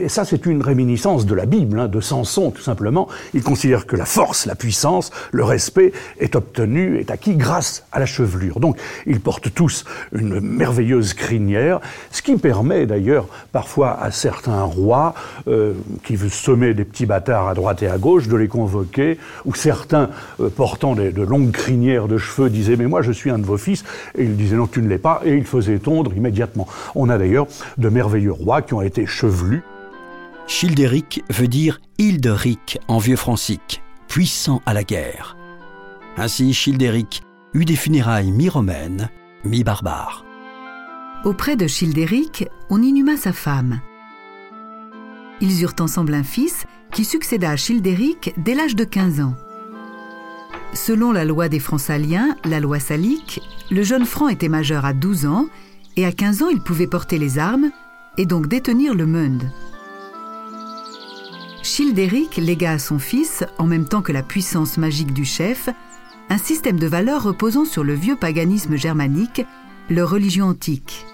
ça 0.07 0.23
c'est 0.23 0.45
une 0.45 0.61
réminiscence 0.61 1.25
de 1.25 1.35
la 1.35 1.45
Bible, 1.45 1.77
hein, 1.77 1.87
de 1.89 1.99
Samson 1.99 2.51
tout 2.51 2.61
simplement. 2.61 3.09
Ils 3.33 3.43
considèrent 3.43 3.85
que 3.85 3.97
la 3.97 4.05
force, 4.05 4.45
la 4.45 4.55
puissance, 4.55 5.11
le 5.33 5.43
respect 5.43 5.91
est 6.19 6.37
obtenu, 6.37 6.99
est 6.99 7.11
acquis 7.11 7.35
grâce 7.35 7.85
à 7.91 7.99
la 7.99 8.05
chevelure. 8.05 8.61
Donc 8.61 8.77
ils 9.05 9.19
portent 9.19 9.53
tous 9.53 9.83
une 10.13 10.39
merveilleuse 10.39 11.13
crinière, 11.13 11.81
ce 12.09 12.21
qui 12.21 12.37
permet 12.37 12.85
d'ailleurs 12.85 13.27
parfois 13.51 14.01
à 14.01 14.11
certains 14.11 14.63
rois 14.63 15.15
euh, 15.49 15.73
qui 16.05 16.15
veulent 16.15 16.29
semer 16.29 16.73
des 16.73 16.85
petits 16.85 17.05
bâtards 17.05 17.49
à 17.49 17.55
droite 17.55 17.83
et 17.83 17.89
à 17.89 17.97
gauche 17.97 18.29
de 18.29 18.37
les 18.37 18.47
convoquer, 18.47 19.17
ou 19.43 19.53
certains 19.53 20.09
euh, 20.39 20.47
portant 20.47 20.95
de 20.95 21.21
longues 21.23 21.51
crinières 21.51 22.07
de 22.07 22.17
cheveux 22.17 22.49
disaient 22.49 22.77
mais 22.77 22.87
moi 22.87 23.01
je 23.01 23.11
suis 23.11 23.29
un 23.29 23.37
de 23.37 23.45
vos 23.45 23.57
fils 23.57 23.83
et 24.15 24.23
il 24.23 24.35
disait 24.35 24.55
non, 24.55 24.67
tu 24.67 24.81
ne 24.81 24.87
l'es 24.87 24.97
pas, 24.97 25.21
et 25.25 25.35
il 25.35 25.45
faisait 25.45 25.79
tondre 25.79 26.13
immédiatement. 26.13 26.67
On 26.95 27.09
a 27.09 27.17
d'ailleurs 27.17 27.47
de 27.77 27.89
merveilleux 27.89 28.31
rois 28.31 28.61
qui 28.61 28.73
ont 28.73 28.81
été 28.81 29.05
chevelus. 29.05 29.63
Childéric 30.47 31.23
veut 31.29 31.47
dire 31.47 31.79
Hilderic 31.97 32.79
en 32.87 32.97
vieux 32.97 33.15
francique, 33.15 33.81
puissant 34.07 34.61
à 34.65 34.73
la 34.73 34.83
guerre. 34.83 35.37
Ainsi, 36.17 36.53
Childéric 36.53 37.23
eut 37.53 37.65
des 37.65 37.75
funérailles 37.75 38.31
mi-romaines, 38.31 39.09
mi-barbares. 39.45 40.25
Auprès 41.23 41.55
de 41.55 41.67
Childéric, 41.67 42.47
on 42.69 42.81
inhuma 42.81 43.15
sa 43.15 43.31
femme. 43.31 43.79
Ils 45.41 45.61
eurent 45.63 45.75
ensemble 45.79 46.13
un 46.13 46.23
fils 46.23 46.65
qui 46.91 47.05
succéda 47.05 47.51
à 47.51 47.55
Childéric 47.55 48.33
dès 48.37 48.53
l'âge 48.53 48.75
de 48.75 48.83
15 48.83 49.21
ans. 49.21 49.33
Selon 50.73 51.11
la 51.11 51.23
loi 51.23 51.49
des 51.49 51.59
Francs-Saliens, 51.59 52.35
la 52.45 52.59
loi 52.59 52.79
salique, 52.79 53.41
le 53.69 53.83
jeune 53.83 54.05
franc 54.05 54.27
était 54.27 54.49
majeur 54.49 54.85
à 54.85 54.93
12 54.93 55.27
ans 55.27 55.45
et 55.97 56.05
à 56.05 56.11
15 56.11 56.41
ans 56.41 56.49
il 56.49 56.61
pouvait 56.61 56.87
porter 56.87 57.19
les 57.19 57.37
armes 57.37 57.71
et 58.17 58.25
donc 58.25 58.47
détenir 58.47 58.95
le 58.95 59.05
Mund. 59.05 59.43
Childéric 61.61 62.37
légua 62.37 62.71
à 62.71 62.79
son 62.79 62.99
fils, 62.99 63.43
en 63.57 63.65
même 63.65 63.87
temps 63.87 64.01
que 64.01 64.11
la 64.11 64.23
puissance 64.23 64.77
magique 64.77 65.13
du 65.13 65.25
chef, 65.25 65.69
un 66.29 66.37
système 66.37 66.79
de 66.79 66.87
valeurs 66.87 67.23
reposant 67.23 67.65
sur 67.65 67.83
le 67.83 67.93
vieux 67.93 68.15
paganisme 68.15 68.75
germanique, 68.75 69.45
leur 69.89 70.09
religion 70.09 70.47
antique. 70.47 71.05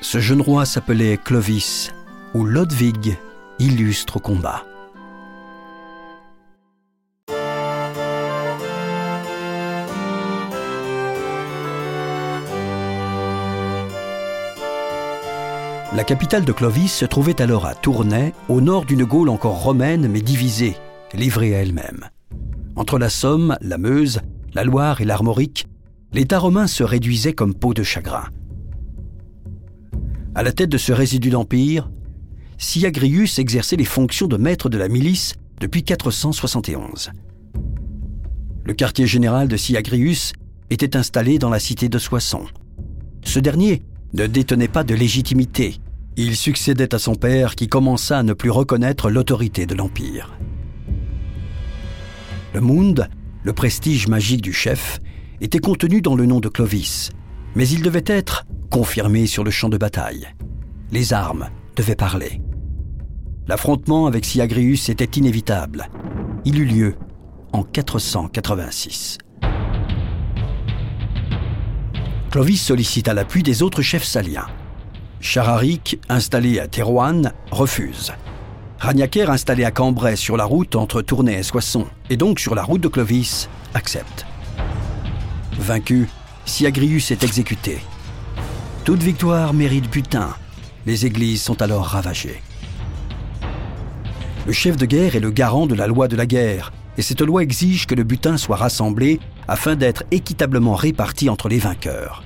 Ce 0.00 0.20
jeune 0.20 0.40
roi 0.40 0.64
s'appelait 0.64 1.18
Clovis, 1.22 1.92
ou 2.34 2.44
Lodwig, 2.44 3.18
illustre 3.58 4.20
combat. 4.20 4.64
La 15.98 16.04
capitale 16.04 16.44
de 16.44 16.52
Clovis 16.52 16.92
se 16.92 17.04
trouvait 17.04 17.42
alors 17.42 17.66
à 17.66 17.74
Tournai, 17.74 18.32
au 18.48 18.60
nord 18.60 18.84
d'une 18.84 19.02
Gaule 19.02 19.28
encore 19.28 19.64
romaine 19.64 20.06
mais 20.06 20.20
divisée, 20.20 20.76
livrée 21.12 21.56
à 21.56 21.62
elle-même. 21.62 22.04
Entre 22.76 23.00
la 23.00 23.08
Somme, 23.08 23.56
la 23.62 23.78
Meuse 23.78 24.20
la 24.54 24.62
Loire 24.62 25.00
et 25.00 25.04
l'Armorique, 25.04 25.66
l'État 26.12 26.38
romain 26.38 26.68
se 26.68 26.84
réduisait 26.84 27.32
comme 27.32 27.52
peau 27.52 27.74
de 27.74 27.82
chagrin. 27.82 28.26
À 30.36 30.44
la 30.44 30.52
tête 30.52 30.70
de 30.70 30.78
ce 30.78 30.92
résidu 30.92 31.30
d'empire, 31.30 31.90
Siagrius 32.58 33.40
exerçait 33.40 33.74
les 33.74 33.84
fonctions 33.84 34.28
de 34.28 34.36
maître 34.36 34.68
de 34.68 34.78
la 34.78 34.86
milice 34.86 35.34
depuis 35.60 35.82
471. 35.82 37.10
Le 38.62 38.72
quartier 38.72 39.08
général 39.08 39.48
de 39.48 39.56
Siagrius 39.56 40.32
était 40.70 40.96
installé 40.96 41.40
dans 41.40 41.50
la 41.50 41.58
cité 41.58 41.88
de 41.88 41.98
Soissons. 41.98 42.46
Ce 43.24 43.40
dernier 43.40 43.82
ne 44.12 44.28
détenait 44.28 44.68
pas 44.68 44.84
de 44.84 44.94
légitimité. 44.94 45.80
Il 46.20 46.34
succédait 46.34 46.96
à 46.96 46.98
son 46.98 47.14
père 47.14 47.54
qui 47.54 47.68
commença 47.68 48.18
à 48.18 48.24
ne 48.24 48.32
plus 48.32 48.50
reconnaître 48.50 49.08
l'autorité 49.08 49.66
de 49.66 49.76
l'Empire. 49.76 50.36
Le 52.52 52.60
monde, 52.60 53.08
le 53.44 53.52
prestige 53.52 54.08
magique 54.08 54.42
du 54.42 54.52
chef, 54.52 54.98
était 55.40 55.60
contenu 55.60 56.02
dans 56.02 56.16
le 56.16 56.26
nom 56.26 56.40
de 56.40 56.48
Clovis, 56.48 57.10
mais 57.54 57.68
il 57.68 57.82
devait 57.82 58.02
être 58.04 58.46
confirmé 58.68 59.28
sur 59.28 59.44
le 59.44 59.52
champ 59.52 59.68
de 59.68 59.78
bataille. 59.78 60.26
Les 60.90 61.12
armes 61.12 61.50
devaient 61.76 61.94
parler. 61.94 62.40
L'affrontement 63.46 64.08
avec 64.08 64.24
Siagrius 64.24 64.88
était 64.88 65.20
inévitable. 65.20 65.88
Il 66.44 66.58
eut 66.58 66.64
lieu 66.64 66.94
en 67.52 67.62
486. 67.62 69.18
Clovis 72.32 72.60
sollicita 72.60 73.14
l'appui 73.14 73.44
des 73.44 73.62
autres 73.62 73.82
chefs 73.82 74.02
saliens. 74.02 74.48
Chararic, 75.20 75.98
installé 76.08 76.60
à 76.60 76.68
Thérouanne, 76.68 77.32
refuse. 77.50 78.12
Ragnacaire, 78.78 79.30
installé 79.30 79.64
à 79.64 79.72
Cambrai 79.72 80.14
sur 80.14 80.36
la 80.36 80.44
route 80.44 80.76
entre 80.76 81.02
Tournai 81.02 81.38
et 81.38 81.42
Soissons, 81.42 81.86
et 82.08 82.16
donc 82.16 82.38
sur 82.38 82.54
la 82.54 82.62
route 82.62 82.80
de 82.80 82.88
Clovis, 82.88 83.48
accepte. 83.74 84.26
Vaincu, 85.58 86.08
Siagrius 86.44 87.10
est 87.10 87.24
exécuté. 87.24 87.78
Toute 88.84 89.02
victoire 89.02 89.52
mérite 89.52 89.90
butin. 89.90 90.30
Les 90.86 91.04
églises 91.04 91.42
sont 91.42 91.60
alors 91.60 91.84
ravagées. 91.84 92.40
Le 94.46 94.52
chef 94.52 94.76
de 94.76 94.86
guerre 94.86 95.16
est 95.16 95.20
le 95.20 95.30
garant 95.30 95.66
de 95.66 95.74
la 95.74 95.88
loi 95.88 96.06
de 96.06 96.16
la 96.16 96.26
guerre, 96.26 96.72
et 96.96 97.02
cette 97.02 97.20
loi 97.20 97.42
exige 97.42 97.86
que 97.86 97.96
le 97.96 98.04
butin 98.04 98.36
soit 98.36 98.56
rassemblé 98.56 99.18
afin 99.48 99.74
d'être 99.74 100.04
équitablement 100.10 100.74
réparti 100.74 101.28
entre 101.28 101.48
les 101.48 101.58
vainqueurs. 101.58 102.22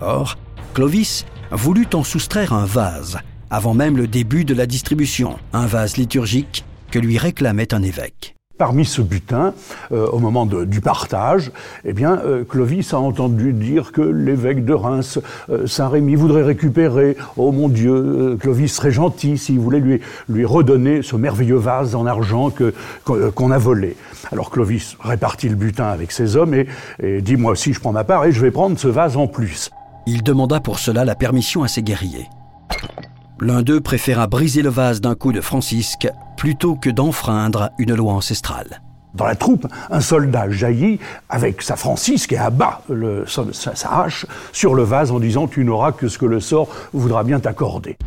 Or, 0.00 0.36
Clovis 0.74 1.24
voulut 1.50 1.88
en 1.94 2.04
soustraire 2.04 2.52
un 2.52 2.66
vase, 2.66 3.18
avant 3.50 3.74
même 3.74 3.96
le 3.96 4.06
début 4.06 4.44
de 4.44 4.54
la 4.54 4.66
distribution, 4.66 5.38
un 5.52 5.66
vase 5.66 5.96
liturgique 5.96 6.64
que 6.90 6.98
lui 6.98 7.18
réclamait 7.18 7.72
un 7.74 7.82
évêque. 7.82 8.34
Parmi 8.58 8.84
ce 8.84 9.00
butin, 9.02 9.54
euh, 9.92 10.08
au 10.08 10.18
moment 10.18 10.44
du 10.44 10.80
partage, 10.80 11.52
eh 11.84 11.92
bien, 11.92 12.18
euh, 12.24 12.42
Clovis 12.42 12.92
a 12.92 12.98
entendu 12.98 13.52
dire 13.52 13.92
que 13.92 14.02
l'évêque 14.02 14.64
de 14.64 14.74
Reims, 14.74 15.20
euh, 15.48 15.68
Saint-Rémy, 15.68 16.16
voudrait 16.16 16.42
récupérer, 16.42 17.16
oh 17.36 17.52
mon 17.52 17.68
Dieu, 17.68 18.36
Clovis 18.40 18.74
serait 18.74 18.90
gentil 18.90 19.38
s'il 19.38 19.60
voulait 19.60 19.78
lui, 19.78 20.00
lui 20.28 20.44
redonner 20.44 21.02
ce 21.02 21.14
merveilleux 21.14 21.56
vase 21.56 21.94
en 21.94 22.04
argent 22.04 22.50
que, 22.50 22.74
qu'on 23.04 23.52
a 23.52 23.58
volé. 23.58 23.96
Alors 24.32 24.50
Clovis 24.50 24.96
répartit 24.98 25.48
le 25.48 25.54
butin 25.56 25.86
avec 25.86 26.10
ses 26.10 26.34
hommes 26.36 26.54
et, 26.54 26.66
et 27.00 27.22
dit, 27.22 27.36
moi 27.36 27.52
aussi 27.52 27.72
je 27.72 27.78
prends 27.78 27.92
ma 27.92 28.04
part 28.04 28.24
et 28.24 28.32
je 28.32 28.40
vais 28.40 28.50
prendre 28.50 28.76
ce 28.76 28.88
vase 28.88 29.16
en 29.16 29.28
plus. 29.28 29.70
Il 30.10 30.22
demanda 30.22 30.58
pour 30.58 30.78
cela 30.78 31.04
la 31.04 31.14
permission 31.14 31.64
à 31.64 31.68
ses 31.68 31.82
guerriers. 31.82 32.30
L'un 33.40 33.60
d'eux 33.60 33.82
préféra 33.82 34.26
briser 34.26 34.62
le 34.62 34.70
vase 34.70 35.02
d'un 35.02 35.14
coup 35.14 35.32
de 35.32 35.42
Francisque 35.42 36.08
plutôt 36.38 36.76
que 36.76 36.88
d'enfreindre 36.88 37.72
une 37.76 37.94
loi 37.94 38.14
ancestrale. 38.14 38.80
Dans 39.12 39.26
la 39.26 39.34
troupe, 39.34 39.66
un 39.90 40.00
soldat 40.00 40.48
jaillit 40.48 40.98
avec 41.28 41.60
sa 41.60 41.76
Francisque 41.76 42.32
et 42.32 42.38
abat 42.38 42.80
le, 42.88 43.26
sa, 43.26 43.52
sa 43.52 44.00
hache 44.00 44.24
sur 44.50 44.74
le 44.74 44.82
vase 44.82 45.10
en 45.10 45.20
disant 45.20 45.46
Tu 45.46 45.62
n'auras 45.62 45.92
que 45.92 46.08
ce 46.08 46.16
que 46.16 46.24
le 46.24 46.40
sort 46.40 46.68
voudra 46.94 47.22
bien 47.22 47.38
t'accorder. 47.38 47.98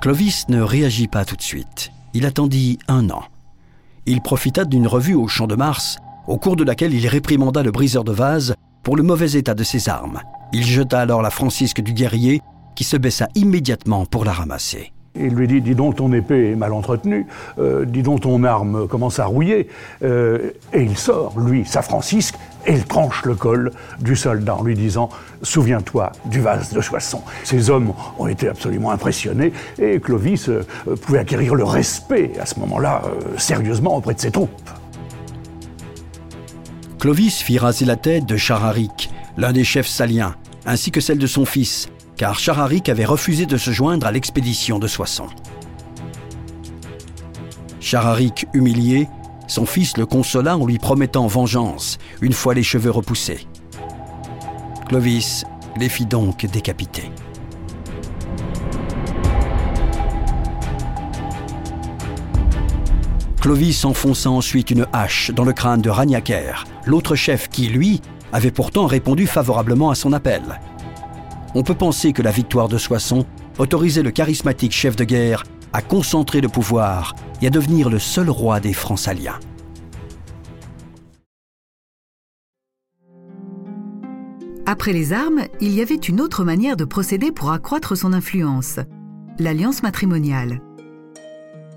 Clovis 0.00 0.48
ne 0.48 0.62
réagit 0.62 1.08
pas 1.08 1.24
tout 1.24 1.36
de 1.36 1.42
suite. 1.42 1.90
Il 2.14 2.24
attendit 2.24 2.78
un 2.86 3.10
an. 3.10 3.24
Il 4.06 4.20
profita 4.20 4.64
d'une 4.64 4.86
revue 4.86 5.16
au 5.16 5.26
Champ 5.26 5.48
de 5.48 5.56
Mars, 5.56 5.98
au 6.28 6.38
cours 6.38 6.54
de 6.54 6.62
laquelle 6.62 6.94
il 6.94 7.08
réprimanda 7.08 7.64
le 7.64 7.72
briseur 7.72 8.04
de 8.04 8.12
vase 8.12 8.54
pour 8.84 8.94
le 8.94 9.02
mauvais 9.02 9.32
état 9.32 9.54
de 9.54 9.64
ses 9.64 9.88
armes. 9.88 10.20
Il 10.54 10.64
jeta 10.64 11.00
alors 11.00 11.22
la 11.22 11.30
Francisque 11.30 11.80
du 11.80 11.94
guerrier 11.94 12.42
qui 12.74 12.84
se 12.84 12.96
baissa 12.96 13.28
immédiatement 13.34 14.04
pour 14.04 14.24
la 14.24 14.32
ramasser. 14.32 14.92
Il 15.14 15.34
lui 15.34 15.46
dit 15.46 15.60
Dis 15.60 15.74
donc, 15.74 15.96
ton 15.96 16.12
épée 16.12 16.52
est 16.52 16.56
mal 16.56 16.72
entretenue, 16.72 17.26
euh, 17.58 17.84
dis 17.84 18.02
donc, 18.02 18.22
ton 18.22 18.44
arme 18.44 18.86
commence 18.88 19.18
à 19.18 19.26
rouiller. 19.26 19.68
Euh, 20.02 20.50
et 20.72 20.82
il 20.82 20.96
sort, 20.96 21.38
lui, 21.38 21.64
sa 21.66 21.82
Francisque, 21.82 22.34
et 22.66 22.72
il 22.72 22.84
tranche 22.84 23.24
le 23.24 23.34
col 23.34 23.72
du 24.00 24.16
soldat 24.16 24.56
en 24.56 24.62
lui 24.62 24.74
disant 24.74 25.08
Souviens-toi 25.42 26.12
du 26.26 26.40
vase 26.40 26.72
de 26.72 26.80
Soissons. 26.80 27.22
Ces 27.44 27.70
hommes 27.70 27.92
ont 28.18 28.26
été 28.26 28.48
absolument 28.48 28.90
impressionnés 28.90 29.52
et 29.78 30.00
Clovis 30.00 30.48
euh, 30.48 30.64
pouvait 31.02 31.18
acquérir 31.18 31.54
le 31.54 31.64
respect 31.64 32.32
à 32.40 32.46
ce 32.46 32.58
moment-là, 32.60 33.02
sérieusement, 33.36 33.96
auprès 33.96 34.14
de 34.14 34.20
ses 34.20 34.30
troupes. 34.30 34.50
Clovis 36.98 37.42
fit 37.42 37.58
raser 37.58 37.84
la 37.84 37.96
tête 37.96 38.26
de 38.26 38.36
Chararic, 38.36 39.10
l'un 39.36 39.52
des 39.52 39.64
chefs 39.64 39.88
saliens, 39.88 40.36
ainsi 40.66 40.90
que 40.90 41.00
celle 41.00 41.18
de 41.18 41.26
son 41.26 41.44
fils, 41.44 41.88
car 42.16 42.38
Chararic 42.38 42.88
avait 42.88 43.04
refusé 43.04 43.46
de 43.46 43.56
se 43.56 43.70
joindre 43.70 44.06
à 44.06 44.12
l'expédition 44.12 44.78
de 44.78 44.86
Soissons. 44.86 45.28
Chararic 47.80 48.46
humilié, 48.54 49.08
son 49.48 49.66
fils 49.66 49.96
le 49.96 50.06
consola 50.06 50.56
en 50.56 50.64
lui 50.64 50.78
promettant 50.78 51.26
vengeance 51.26 51.98
une 52.20 52.32
fois 52.32 52.54
les 52.54 52.62
cheveux 52.62 52.90
repoussés. 52.90 53.46
Clovis 54.88 55.44
les 55.76 55.88
fit 55.88 56.06
donc 56.06 56.46
décapiter. 56.46 57.10
Clovis 63.40 63.84
enfonça 63.84 64.30
ensuite 64.30 64.70
une 64.70 64.86
hache 64.92 65.32
dans 65.32 65.42
le 65.42 65.52
crâne 65.52 65.82
de 65.82 65.90
Ragnacaire, 65.90 66.64
l'autre 66.86 67.16
chef 67.16 67.48
qui, 67.48 67.66
lui, 67.66 68.00
avait 68.32 68.50
pourtant 68.50 68.86
répondu 68.86 69.26
favorablement 69.26 69.90
à 69.90 69.94
son 69.94 70.12
appel 70.12 70.42
on 71.54 71.62
peut 71.62 71.74
penser 71.74 72.12
que 72.12 72.22
la 72.22 72.30
victoire 72.30 72.68
de 72.68 72.78
Soissons 72.78 73.26
autorisait 73.58 74.02
le 74.02 74.10
charismatique 74.10 74.72
chef 74.72 74.96
de 74.96 75.04
guerre 75.04 75.44
à 75.72 75.82
concentrer 75.82 76.40
le 76.40 76.48
pouvoir 76.48 77.14
et 77.40 77.46
à 77.46 77.50
devenir 77.50 77.90
le 77.90 77.98
seul 77.98 78.30
roi 78.30 78.60
des 78.60 78.72
Francs 78.72 78.98
saliens. 78.98 79.38
Après 84.64 84.92
les 84.92 85.12
armes, 85.12 85.42
il 85.60 85.74
y 85.74 85.82
avait 85.82 85.94
une 85.96 86.20
autre 86.20 86.44
manière 86.44 86.76
de 86.76 86.84
procéder 86.84 87.32
pour 87.32 87.50
accroître 87.50 87.96
son 87.96 88.12
influence, 88.12 88.78
l'alliance 89.38 89.82
matrimoniale. 89.82 90.60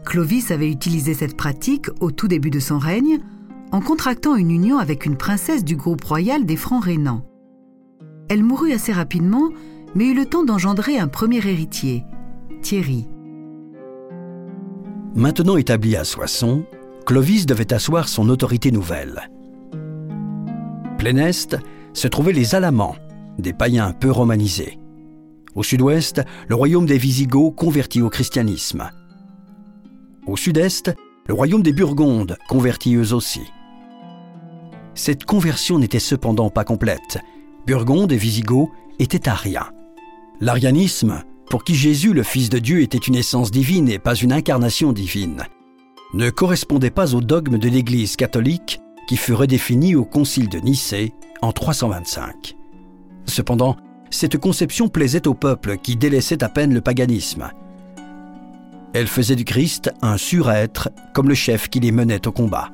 Clovis 0.05 0.51
avait 0.51 0.69
utilisé 0.69 1.13
cette 1.13 1.35
pratique 1.35 1.87
au 1.99 2.11
tout 2.11 2.27
début 2.27 2.51
de 2.51 2.59
son 2.59 2.77
règne 2.77 3.19
en 3.71 3.81
contractant 3.81 4.35
une 4.35 4.51
union 4.51 4.77
avec 4.77 5.05
une 5.05 5.17
princesse 5.17 5.63
du 5.63 5.75
groupe 5.75 6.03
royal 6.03 6.45
des 6.45 6.55
Francs 6.55 6.83
rhénans. 6.83 7.25
Elle 8.29 8.43
mourut 8.43 8.73
assez 8.73 8.91
rapidement, 8.91 9.49
mais 9.93 10.05
eut 10.05 10.15
le 10.15 10.25
temps 10.25 10.43
d'engendrer 10.43 10.97
un 10.97 11.07
premier 11.07 11.37
héritier, 11.37 12.03
Thierry. 12.61 13.07
Maintenant 15.13 15.57
établi 15.57 15.95
à 15.95 16.03
Soissons, 16.03 16.65
Clovis 17.05 17.45
devait 17.45 17.73
asseoir 17.73 18.07
son 18.07 18.29
autorité 18.29 18.71
nouvelle. 18.71 19.29
Plein 20.97 21.17
Est 21.17 21.57
se 21.93 22.07
trouvaient 22.07 22.33
les 22.33 22.55
Alamans, 22.55 22.95
des 23.37 23.53
païens 23.53 23.93
peu 23.93 24.11
romanisés. 24.11 24.79
Au 25.53 25.63
sud-ouest, 25.63 26.21
le 26.47 26.55
royaume 26.55 26.85
des 26.85 26.97
Visigoths 26.97 27.55
converti 27.55 28.01
au 28.01 28.09
christianisme. 28.09 28.89
Au 30.27 30.35
sud-est, 30.35 30.93
le 31.27 31.33
royaume 31.33 31.63
des 31.63 31.73
Burgondes, 31.73 32.37
convertis 32.47 32.95
eux 32.95 33.13
aussi. 33.13 33.41
Cette 34.93 35.25
conversion 35.25 35.79
n'était 35.79 35.99
cependant 35.99 36.49
pas 36.49 36.63
complète, 36.63 37.19
Burgonde 37.65 38.11
et 38.11 38.17
Visigoth 38.17 38.69
étaient 38.99 39.27
ariens. 39.27 39.71
L'arianisme, 40.39 41.23
pour 41.49 41.63
qui 41.63 41.75
Jésus, 41.75 42.13
le 42.13 42.23
Fils 42.23 42.49
de 42.49 42.59
Dieu, 42.59 42.81
était 42.81 42.97
une 42.97 43.15
essence 43.15 43.51
divine 43.51 43.89
et 43.89 43.99
pas 43.99 44.15
une 44.15 44.33
incarnation 44.33 44.93
divine, 44.93 45.43
ne 46.13 46.29
correspondait 46.29 46.91
pas 46.91 47.15
au 47.15 47.21
dogme 47.21 47.57
de 47.57 47.69
l'Église 47.69 48.15
catholique 48.15 48.79
qui 49.07 49.17
fut 49.17 49.33
redéfini 49.33 49.95
au 49.95 50.05
Concile 50.05 50.49
de 50.49 50.59
Nicée 50.59 51.13
en 51.41 51.51
325. 51.51 52.55
Cependant, 53.25 53.75
cette 54.11 54.37
conception 54.37 54.87
plaisait 54.87 55.27
au 55.27 55.33
peuple 55.33 55.77
qui 55.77 55.95
délaissait 55.95 56.43
à 56.43 56.49
peine 56.49 56.73
le 56.73 56.81
paganisme. 56.81 57.49
Elle 58.97 59.07
faisait 59.07 59.35
du 59.35 59.43
Christ 59.43 59.91
un 60.01 60.15
surêtre 60.15 60.87
comme 61.13 61.27
le 61.27 61.35
chef 61.35 61.67
qui 61.67 61.81
les 61.81 61.91
menait 61.91 62.25
au 62.29 62.31
combat. 62.31 62.69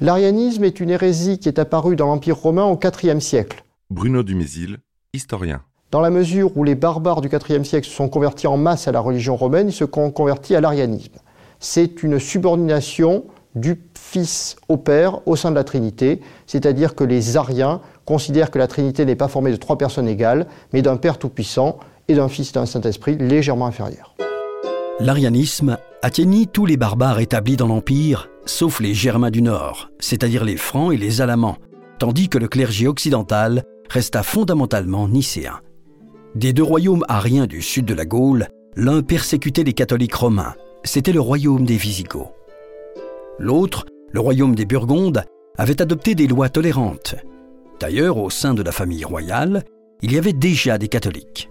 L'arianisme 0.00 0.64
est 0.64 0.80
une 0.80 0.88
hérésie 0.88 1.38
qui 1.38 1.50
est 1.50 1.58
apparue 1.58 1.94
dans 1.94 2.06
l'Empire 2.06 2.38
romain 2.38 2.64
au 2.64 2.80
IVe 2.80 3.20
siècle. 3.20 3.62
Bruno 3.90 4.22
Dumézil, 4.22 4.78
historien. 5.12 5.60
Dans 5.90 6.00
la 6.00 6.08
mesure 6.08 6.56
où 6.56 6.64
les 6.64 6.74
barbares 6.74 7.20
du 7.20 7.28
IVe 7.28 7.64
siècle 7.64 7.86
se 7.86 7.92
sont 7.92 8.08
convertis 8.08 8.46
en 8.46 8.56
masse 8.56 8.88
à 8.88 8.92
la 8.92 9.00
religion 9.00 9.36
romaine, 9.36 9.68
ils 9.68 9.72
se 9.72 9.84
sont 9.84 10.10
convertis 10.10 10.56
à 10.56 10.62
l'arianisme. 10.62 11.18
C'est 11.60 12.02
une 12.02 12.18
subordination 12.18 13.26
du 13.54 13.78
Fils 13.94 14.56
au 14.70 14.78
Père 14.78 15.20
au 15.28 15.36
sein 15.36 15.50
de 15.50 15.56
la 15.56 15.64
Trinité, 15.64 16.22
c'est-à-dire 16.46 16.94
que 16.94 17.04
les 17.04 17.36
Ariens 17.36 17.82
considèrent 18.06 18.50
que 18.50 18.58
la 18.58 18.66
Trinité 18.66 19.04
n'est 19.04 19.14
pas 19.14 19.28
formée 19.28 19.50
de 19.50 19.56
trois 19.56 19.76
personnes 19.76 20.08
égales, 20.08 20.46
mais 20.72 20.80
d'un 20.80 20.96
Père 20.96 21.18
tout-puissant 21.18 21.78
et 22.08 22.14
d'un 22.14 22.28
Fils 22.28 22.52
d'un 22.52 22.66
Saint-Esprit 22.66 23.16
légèrement 23.18 23.66
inférieurs. 23.66 24.14
L'arianisme 25.00 25.78
atteignit 26.02 26.50
tous 26.52 26.66
les 26.66 26.76
barbares 26.76 27.20
établis 27.20 27.56
dans 27.56 27.66
l'Empire, 27.66 28.28
sauf 28.46 28.80
les 28.80 28.94
Germains 28.94 29.30
du 29.30 29.42
Nord, 29.42 29.90
c'est-à-dire 29.98 30.44
les 30.44 30.56
Francs 30.56 30.92
et 30.92 30.96
les 30.96 31.20
Alamans, 31.20 31.56
tandis 31.98 32.28
que 32.28 32.38
le 32.38 32.48
clergé 32.48 32.86
occidental 32.86 33.64
resta 33.88 34.22
fondamentalement 34.22 35.08
nicéen. 35.08 35.60
Des 36.34 36.52
deux 36.52 36.62
royaumes 36.62 37.04
ariens 37.08 37.46
du 37.46 37.62
sud 37.62 37.86
de 37.86 37.94
la 37.94 38.04
Gaule, 38.04 38.48
l'un 38.76 39.02
persécutait 39.02 39.64
les 39.64 39.72
catholiques 39.72 40.14
romains, 40.14 40.54
c'était 40.84 41.12
le 41.12 41.20
royaume 41.20 41.64
des 41.64 41.76
Visigoths. 41.76 42.32
L'autre, 43.38 43.86
le 44.12 44.20
royaume 44.20 44.54
des 44.54 44.66
Burgondes, 44.66 45.24
avait 45.56 45.82
adopté 45.82 46.14
des 46.14 46.26
lois 46.26 46.48
tolérantes. 46.48 47.16
D'ailleurs, 47.80 48.18
au 48.18 48.30
sein 48.30 48.54
de 48.54 48.62
la 48.62 48.72
famille 48.72 49.04
royale, 49.04 49.64
il 50.02 50.12
y 50.12 50.18
avait 50.18 50.32
déjà 50.32 50.78
des 50.78 50.88
catholiques. 50.88 51.50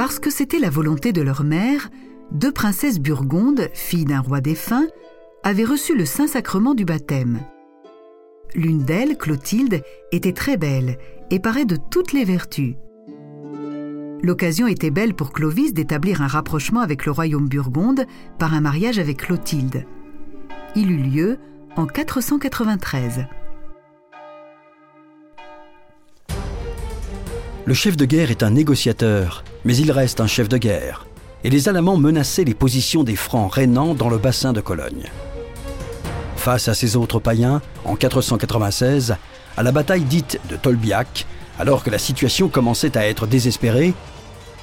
Parce 0.00 0.18
que 0.18 0.30
c'était 0.30 0.58
la 0.58 0.70
volonté 0.70 1.12
de 1.12 1.20
leur 1.20 1.44
mère, 1.44 1.90
deux 2.32 2.52
princesses 2.52 2.98
burgondes, 2.98 3.68
filles 3.74 4.06
d'un 4.06 4.20
roi 4.20 4.40
défunt, 4.40 4.86
avaient 5.42 5.66
reçu 5.66 5.94
le 5.94 6.06
Saint-Sacrement 6.06 6.74
du 6.74 6.86
baptême. 6.86 7.40
L'une 8.54 8.82
d'elles, 8.82 9.18
Clotilde, 9.18 9.82
était 10.10 10.32
très 10.32 10.56
belle 10.56 10.96
et 11.30 11.38
paraît 11.38 11.66
de 11.66 11.76
toutes 11.76 12.14
les 12.14 12.24
vertus. 12.24 12.76
L'occasion 14.22 14.66
était 14.66 14.90
belle 14.90 15.12
pour 15.12 15.34
Clovis 15.34 15.74
d'établir 15.74 16.22
un 16.22 16.28
rapprochement 16.28 16.80
avec 16.80 17.04
le 17.04 17.12
royaume 17.12 17.50
burgonde 17.50 18.06
par 18.38 18.54
un 18.54 18.62
mariage 18.62 18.98
avec 18.98 19.18
Clotilde. 19.18 19.84
Il 20.76 20.92
eut 20.92 20.96
lieu 20.96 21.38
en 21.76 21.84
493. 21.84 23.26
Le 27.66 27.74
chef 27.74 27.96
de 27.96 28.06
guerre 28.06 28.30
est 28.30 28.42
un 28.42 28.50
négociateur, 28.50 29.44
mais 29.64 29.76
il 29.76 29.92
reste 29.92 30.20
un 30.20 30.26
chef 30.26 30.48
de 30.48 30.56
guerre. 30.56 31.06
Et 31.44 31.50
les 31.50 31.68
Alamans 31.68 31.98
menaçaient 31.98 32.44
les 32.44 32.54
positions 32.54 33.04
des 33.04 33.16
Francs 33.16 33.52
rénants 33.52 33.94
dans 33.94 34.08
le 34.08 34.18
bassin 34.18 34.52
de 34.52 34.60
Cologne. 34.60 35.10
Face 36.36 36.68
à 36.68 36.74
ces 36.74 36.96
autres 36.96 37.20
païens, 37.20 37.60
en 37.84 37.96
496, 37.96 39.16
à 39.56 39.62
la 39.62 39.72
bataille 39.72 40.04
dite 40.04 40.40
de 40.48 40.56
Tolbiac, 40.56 41.26
alors 41.58 41.84
que 41.84 41.90
la 41.90 41.98
situation 41.98 42.48
commençait 42.48 42.96
à 42.96 43.06
être 43.06 43.26
désespérée, 43.26 43.92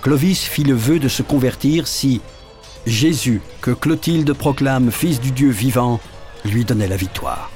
Clovis 0.01 0.43
fit 0.43 0.63
le 0.63 0.73
vœu 0.73 0.97
de 0.97 1.07
se 1.07 1.21
convertir 1.21 1.87
si 1.87 2.21
Jésus, 2.87 3.41
que 3.61 3.71
Clotilde 3.71 4.33
proclame 4.33 4.91
fils 4.91 5.19
du 5.19 5.31
Dieu 5.31 5.49
vivant, 5.49 5.99
lui 6.45 6.65
donnait 6.65 6.87
la 6.87 6.97
victoire. 6.97 7.51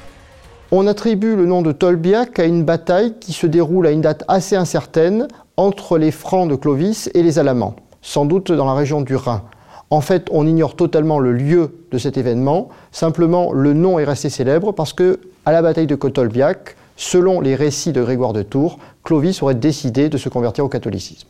On 0.74 0.88
attribue 0.88 1.36
le 1.36 1.46
nom 1.46 1.62
de 1.62 1.74
Tolbiac 1.74 2.40
à 2.40 2.46
une 2.46 2.64
bataille 2.64 3.16
qui 3.20 3.34
se 3.34 3.46
déroule 3.46 3.88
à 3.88 3.92
une 3.92 4.00
date 4.00 4.24
assez 4.30 4.56
incertaine 4.56 5.28
entre 5.58 5.98
les 5.98 6.12
Francs 6.12 6.50
de 6.50 6.56
Clovis 6.56 7.10
et 7.14 7.24
les 7.24 7.40
Alamans, 7.40 7.76
sans 8.02 8.24
doute 8.24 8.54
dans 8.54 8.66
la 8.66 8.74
région 8.74 9.02
du 9.02 9.18
Rhin. 9.18 9.42
En 9.90 10.00
fait, 10.00 10.30
on 10.32 10.48
ignore 10.48 10.78
totalement 10.78 11.20
le 11.20 11.34
lieu 11.34 11.76
de 11.92 11.98
cet 11.98 12.16
événement, 12.16 12.70
simplement 12.94 13.52
le 13.52 13.74
nom 13.74 14.00
est 14.00 14.06
resté 14.06 14.30
célèbre 14.30 14.72
parce 14.72 14.94
que, 14.94 15.20
à 15.44 15.52
la 15.52 15.62
bataille 15.62 15.88
de 15.88 15.96
Tolbiac, 15.96 16.78
selon 16.96 17.42
les 17.42 17.56
récits 17.56 17.92
de 17.92 18.02
Grégoire 18.02 18.32
de 18.32 18.42
Tours, 18.42 18.80
Clovis 19.04 19.44
aurait 19.44 19.56
décidé 19.56 20.08
de 20.08 20.18
se 20.18 20.30
convertir 20.30 20.64
au 20.64 20.70
catholicisme. 20.70 21.28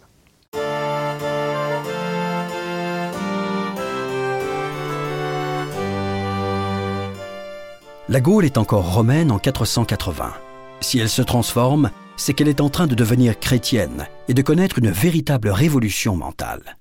La 8.11 8.19
Gaule 8.19 8.43
est 8.43 8.57
encore 8.57 8.93
romaine 8.93 9.31
en 9.31 9.39
480. 9.39 10.33
Si 10.81 10.99
elle 10.99 11.07
se 11.07 11.21
transforme, 11.21 11.91
c'est 12.17 12.33
qu'elle 12.33 12.49
est 12.49 12.59
en 12.59 12.67
train 12.67 12.85
de 12.85 12.93
devenir 12.93 13.39
chrétienne 13.39 14.05
et 14.27 14.33
de 14.33 14.41
connaître 14.41 14.79
une 14.79 14.91
véritable 14.91 15.47
révolution 15.47 16.17
mentale. 16.17 16.77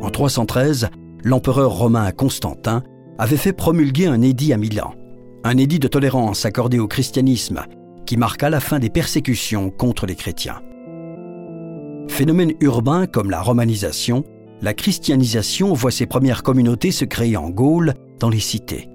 En 0.00 0.08
313, 0.08 0.88
l'empereur 1.24 1.72
romain 1.72 2.10
Constantin 2.10 2.82
avait 3.18 3.36
fait 3.36 3.52
promulguer 3.52 4.06
un 4.06 4.22
édit 4.22 4.54
à 4.54 4.56
Milan, 4.56 4.94
un 5.44 5.58
édit 5.58 5.78
de 5.78 5.88
tolérance 5.88 6.46
accordé 6.46 6.78
au 6.78 6.88
christianisme 6.88 7.66
qui 8.06 8.16
marqua 8.16 8.48
la 8.48 8.60
fin 8.60 8.78
des 8.78 8.88
persécutions 8.88 9.68
contre 9.68 10.06
les 10.06 10.16
chrétiens. 10.16 10.62
Phénomène 12.08 12.54
urbain 12.60 13.06
comme 13.06 13.28
la 13.28 13.42
romanisation, 13.42 14.24
la 14.62 14.72
christianisation 14.72 15.74
voit 15.74 15.90
ses 15.90 16.06
premières 16.06 16.42
communautés 16.42 16.92
se 16.92 17.04
créer 17.04 17.36
en 17.36 17.50
Gaule 17.50 17.92
dans 18.18 18.30
les 18.30 18.40
cités. 18.40 18.88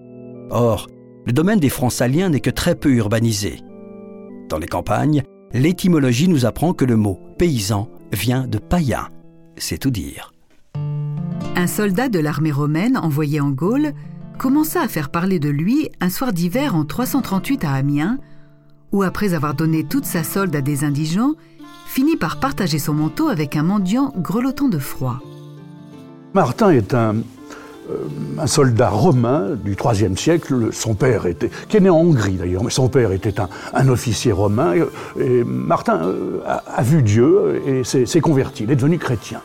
Or, 0.50 0.88
le 1.26 1.34
domaine 1.34 1.60
des 1.60 1.70
Francs-Saliens 1.70 2.30
n'est 2.30 2.40
que 2.40 2.50
très 2.50 2.76
peu 2.76 2.92
urbanisé. 2.92 3.60
Dans 4.50 4.58
les 4.58 4.68
campagnes, 4.68 5.24
l'étymologie 5.54 6.28
nous 6.28 6.46
apprend 6.46 6.74
que 6.74 6.86
le 6.86 6.96
mot 6.96 7.20
paysan 7.38 7.90
vient 8.12 8.48
de 8.48 8.58
païen. 8.58 9.10
C'est 9.58 9.78
tout 9.78 9.92
dire. 9.92 10.34
Un 11.56 11.68
soldat 11.68 12.10
de 12.10 12.20
l'armée 12.20 12.52
romaine 12.52 12.98
envoyé 12.98 13.42
en 13.42 13.52
Gaule 13.52 13.94
commença 14.38 14.82
à 14.82 14.88
faire 14.88 15.10
parler 15.10 15.40
de 15.40 15.50
lui 15.50 15.90
un 16.00 16.10
soir 16.10 16.34
d'hiver 16.34 16.76
en 16.76 16.86
338 16.86 17.66
à 17.66 17.74
Amiens, 17.74 18.18
où 18.92 19.04
après 19.04 19.34
avoir 19.34 19.54
donné 19.54 19.84
toute 19.84 20.06
sa 20.06 20.24
solde 20.24 20.56
à 20.56 20.62
des 20.62 20.84
indigents, 20.84 21.34
finit 21.86 22.16
par 22.16 22.40
partager 22.40 22.80
son 22.80 22.94
manteau 22.94 23.28
avec 23.28 23.56
un 23.56 23.64
mendiant 23.64 24.14
grelottant 24.18 24.70
de 24.70 24.80
froid. 24.80 25.20
Martin 26.34 26.70
est 26.72 26.94
un, 26.94 27.16
un 28.38 28.48
soldat 28.48 28.90
romain 28.90 29.50
du 29.64 29.76
IIIe 29.76 30.18
siècle. 30.18 30.70
Son 30.72 30.94
père 30.94 31.26
était, 31.26 31.50
qui 31.68 31.78
est 31.78 31.80
né 31.80 31.90
en 31.90 31.98
Hongrie 31.98 32.34
d'ailleurs, 32.34 32.64
mais 32.64 32.70
son 32.70 32.90
père 32.90 33.12
était 33.12 33.36
un, 33.74 33.88
officier 33.90 34.32
romain. 34.32 34.74
Et 35.20 35.44
Martin 35.44 36.06
euh, 36.06 36.42
a, 36.46 36.84
vu 36.84 37.02
Dieu 37.02 37.62
et 37.66 37.84
s'est 37.84 38.22
converti. 38.22 38.64
Il 38.64 38.72
est 38.72 38.76
devenu 38.76 38.98
chrétien. 38.98 39.42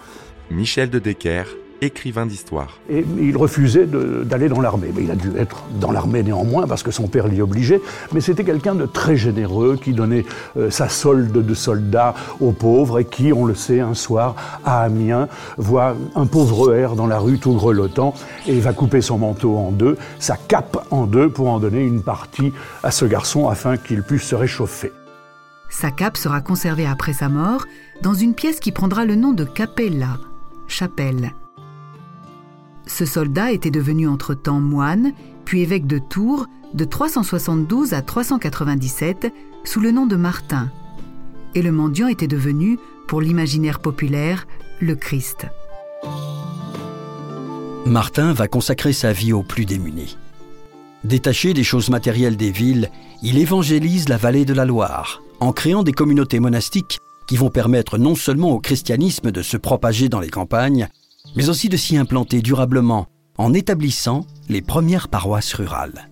Michel 0.50 0.90
de 0.90 0.98
Decker, 0.98 1.44
écrivain 1.80 2.26
d'histoire. 2.26 2.78
Et 2.90 3.04
il 3.20 3.36
refusait 3.36 3.86
d'aller 3.86 4.48
dans 4.48 4.60
l'armée. 4.60 4.90
Mais 4.94 5.04
il 5.04 5.10
a 5.10 5.16
dû 5.16 5.32
être 5.36 5.64
dans 5.80 5.92
l'armée 5.92 6.22
néanmoins 6.22 6.66
parce 6.66 6.82
que 6.82 6.90
son 6.90 7.08
père 7.08 7.28
l'y 7.28 7.40
obligeait. 7.42 7.80
Mais 8.12 8.20
c'était 8.20 8.44
quelqu'un 8.44 8.74
de 8.74 8.86
très 8.86 9.16
généreux 9.16 9.78
qui 9.82 9.92
donnait 9.92 10.24
euh, 10.56 10.70
sa 10.70 10.88
solde 10.88 11.32
de 11.32 11.54
soldat 11.54 12.14
aux 12.40 12.52
pauvres 12.52 12.98
et 13.00 13.04
qui, 13.04 13.32
on 13.32 13.44
le 13.44 13.54
sait, 13.54 13.80
un 13.80 13.94
soir 13.94 14.34
à 14.64 14.82
Amiens, 14.82 15.28
voit 15.56 15.94
un 16.14 16.26
pauvre 16.26 16.74
air 16.74 16.94
dans 16.94 17.06
la 17.06 17.18
rue 17.18 17.38
tout 17.38 17.54
grelottant 17.54 18.14
et 18.46 18.58
va 18.60 18.72
couper 18.72 19.00
son 19.00 19.18
manteau 19.18 19.56
en 19.56 19.70
deux, 19.70 19.96
sa 20.18 20.36
cape 20.36 20.86
en 20.90 21.06
deux 21.06 21.28
pour 21.28 21.48
en 21.48 21.58
donner 21.58 21.84
une 21.84 22.02
partie 22.02 22.52
à 22.82 22.90
ce 22.90 23.04
garçon 23.04 23.48
afin 23.48 23.76
qu'il 23.76 24.02
puisse 24.02 24.22
se 24.22 24.34
réchauffer. 24.34 24.92
Sa 25.70 25.90
cape 25.90 26.16
sera 26.16 26.40
conservée 26.40 26.86
après 26.86 27.12
sa 27.12 27.28
mort 27.28 27.64
dans 28.02 28.14
une 28.14 28.34
pièce 28.34 28.60
qui 28.60 28.72
prendra 28.72 29.04
le 29.04 29.16
nom 29.16 29.32
de 29.32 29.44
Capella, 29.44 30.18
chapelle. 30.68 31.32
Ce 32.86 33.04
soldat 33.04 33.52
était 33.52 33.70
devenu 33.70 34.08
entre-temps 34.08 34.60
moine, 34.60 35.12
puis 35.44 35.62
évêque 35.62 35.86
de 35.86 35.98
Tours 35.98 36.46
de 36.74 36.84
372 36.84 37.94
à 37.94 38.02
397 38.02 39.32
sous 39.64 39.80
le 39.80 39.90
nom 39.90 40.06
de 40.06 40.16
Martin. 40.16 40.70
Et 41.54 41.62
le 41.62 41.72
mendiant 41.72 42.08
était 42.08 42.26
devenu, 42.26 42.78
pour 43.06 43.20
l'imaginaire 43.20 43.80
populaire, 43.80 44.46
le 44.80 44.96
Christ. 44.96 45.46
Martin 47.86 48.32
va 48.32 48.48
consacrer 48.48 48.92
sa 48.92 49.12
vie 49.12 49.32
aux 49.32 49.42
plus 49.42 49.66
démunis. 49.66 50.16
Détaché 51.04 51.52
des 51.52 51.64
choses 51.64 51.90
matérielles 51.90 52.36
des 52.36 52.50
villes, 52.50 52.90
il 53.22 53.38
évangélise 53.38 54.08
la 54.08 54.16
vallée 54.16 54.44
de 54.44 54.54
la 54.54 54.64
Loire 54.64 55.22
en 55.40 55.52
créant 55.52 55.82
des 55.82 55.92
communautés 55.92 56.40
monastiques 56.40 56.98
qui 57.26 57.36
vont 57.36 57.50
permettre 57.50 57.98
non 57.98 58.14
seulement 58.14 58.52
au 58.52 58.60
christianisme 58.60 59.30
de 59.30 59.42
se 59.42 59.56
propager 59.56 60.08
dans 60.08 60.20
les 60.20 60.30
campagnes, 60.30 60.88
mais 61.36 61.48
aussi 61.48 61.68
de 61.68 61.76
s'y 61.76 61.96
implanter 61.96 62.42
durablement 62.42 63.06
en 63.38 63.52
établissant 63.52 64.26
les 64.48 64.62
premières 64.62 65.08
paroisses 65.08 65.54
rurales. 65.54 66.08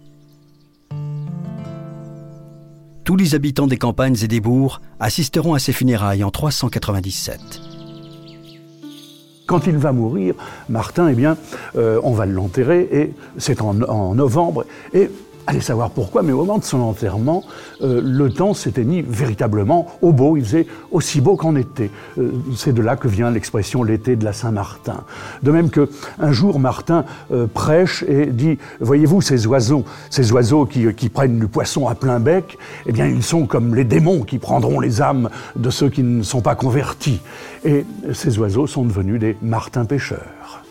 Tous 3.05 3.17
les 3.17 3.35
habitants 3.35 3.67
des 3.67 3.79
campagnes 3.79 4.17
et 4.23 4.29
des 4.29 4.41
bourgs 4.41 4.81
assisteront 5.01 5.55
à 5.55 5.59
ses 5.59 5.73
funérailles 5.73 6.23
en 6.23 6.31
397. 6.31 7.41
Quand 9.47 9.67
il 9.67 9.77
va 9.77 9.93
mourir, 9.93 10.35
Martin, 10.69 11.09
eh 11.09 11.15
bien, 11.15 11.37
euh, 11.77 12.01
on 12.05 12.13
va 12.13 12.27
l'enterrer 12.27 12.89
et 12.93 13.13
c'est 13.39 13.61
en, 13.61 13.83
en, 13.83 14.15
novembre. 14.15 14.65
Et 14.95 15.11
Allez 15.45 15.61
savoir 15.61 15.91
pourquoi, 15.91 16.23
mais 16.23 16.31
au 16.31 16.45
moment 16.45 16.59
de 16.59 16.65
son 16.65 16.81
enterrement, 16.81 17.43
euh, 17.83 18.01
le 18.01 18.31
temps 18.31 18.55
s'éteignit 18.55 19.03
véritablement 19.03 19.89
au 20.01 20.13
beau. 20.13 20.37
Il 20.37 20.45
faisait 20.45 20.67
aussi 20.93 21.21
beau 21.21 21.35
qu'en 21.35 21.57
été. 21.57 21.91
Euh, 22.19 22.31
c'est 22.55 22.73
de 22.73 22.81
là 22.81 22.95
que 22.95 23.09
vient 23.09 23.29
l'expression 23.33 23.83
l'été 23.83 24.15
de 24.15 24.25
la 24.25 24.33
Saint-Martin. 24.33 25.03
De 25.43 25.51
même 25.51 25.71
que 25.71 25.91
un 26.21 26.31
jour, 26.31 26.61
Martin 26.61 27.05
euh, 27.33 27.49
prêche 27.53 28.05
et 28.07 28.27
dit 28.27 28.59
Voyez-vous 28.79 29.21
ces 29.21 29.49
oiseaux, 29.49 29.85
ces 30.11 30.31
oiseaux 30.31 30.65
qui, 30.65 30.87
qui, 30.95 31.09
prennent 31.09 31.41
du 31.41 31.49
poisson 31.49 31.89
à 31.89 31.97
plein 31.97 32.21
bec, 32.21 32.57
eh 32.87 32.93
bien, 32.93 33.09
ils 33.09 33.25
sont 33.25 33.47
comme 33.47 33.75
les 33.75 33.85
démons 33.85 34.23
qui 34.23 34.39
prendront 34.39 34.79
les 34.79 35.03
âmes 35.03 35.29
de 35.57 35.71
ceux 35.71 35.89
qui 35.89 36.05
ne 36.05 36.23
sont 36.23 36.41
pas 36.41 36.55
convertis. 36.55 37.21
Et 37.65 37.85
ces 38.13 38.39
oiseaux 38.39 38.69
sont 38.69 38.85
devenus 38.85 39.19
des 39.19 39.37
Martins 39.43 39.87
pêcheurs. 39.87 40.63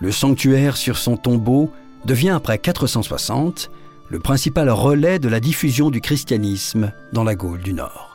Le 0.00 0.10
sanctuaire 0.10 0.78
sur 0.78 0.96
son 0.96 1.18
tombeau 1.18 1.70
devient 2.06 2.30
après 2.30 2.58
460 2.58 3.70
le 4.12 4.18
principal 4.18 4.68
relais 4.68 5.18
de 5.18 5.30
la 5.30 5.40
diffusion 5.40 5.88
du 5.88 6.02
christianisme 6.02 6.92
dans 7.14 7.24
la 7.24 7.34
Gaule 7.34 7.62
du 7.62 7.72
Nord. 7.72 8.14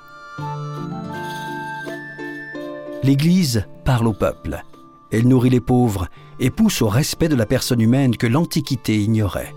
L'Église 3.01 3.65
parle 3.83 4.05
au 4.05 4.13
peuple. 4.13 4.63
Elle 5.09 5.27
nourrit 5.27 5.49
les 5.49 5.59
pauvres 5.59 6.07
et 6.39 6.51
pousse 6.51 6.83
au 6.83 6.87
respect 6.87 7.29
de 7.29 7.35
la 7.35 7.47
personne 7.47 7.81
humaine 7.81 8.15
que 8.15 8.27
l'Antiquité 8.27 8.95
ignorait. 8.95 9.55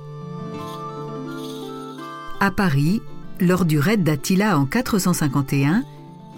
À 2.40 2.50
Paris, 2.50 3.03
lors 3.38 3.66
du 3.66 3.79
raid 3.79 4.03
d'Attila 4.03 4.59
en 4.59 4.64
451, 4.64 5.85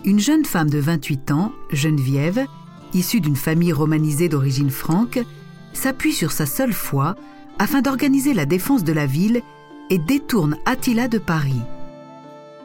une 0.04 0.18
jeune 0.18 0.44
femme 0.44 0.68
de 0.68 0.80
28 0.80 1.30
ans, 1.30 1.52
Geneviève, 1.70 2.44
issue 2.92 3.20
d'une 3.20 3.36
famille 3.36 3.72
romanisée 3.72 4.28
d'origine 4.28 4.70
franque, 4.70 5.20
s'appuie 5.72 6.12
sur 6.12 6.32
sa 6.32 6.46
seule 6.46 6.72
foi 6.72 7.14
afin 7.60 7.82
d'organiser 7.82 8.34
la 8.34 8.46
défense 8.46 8.82
de 8.82 8.92
la 8.92 9.06
ville 9.06 9.42
et 9.90 9.98
détourne 9.98 10.56
Attila 10.66 11.08
de 11.08 11.18
Paris. 11.18 11.62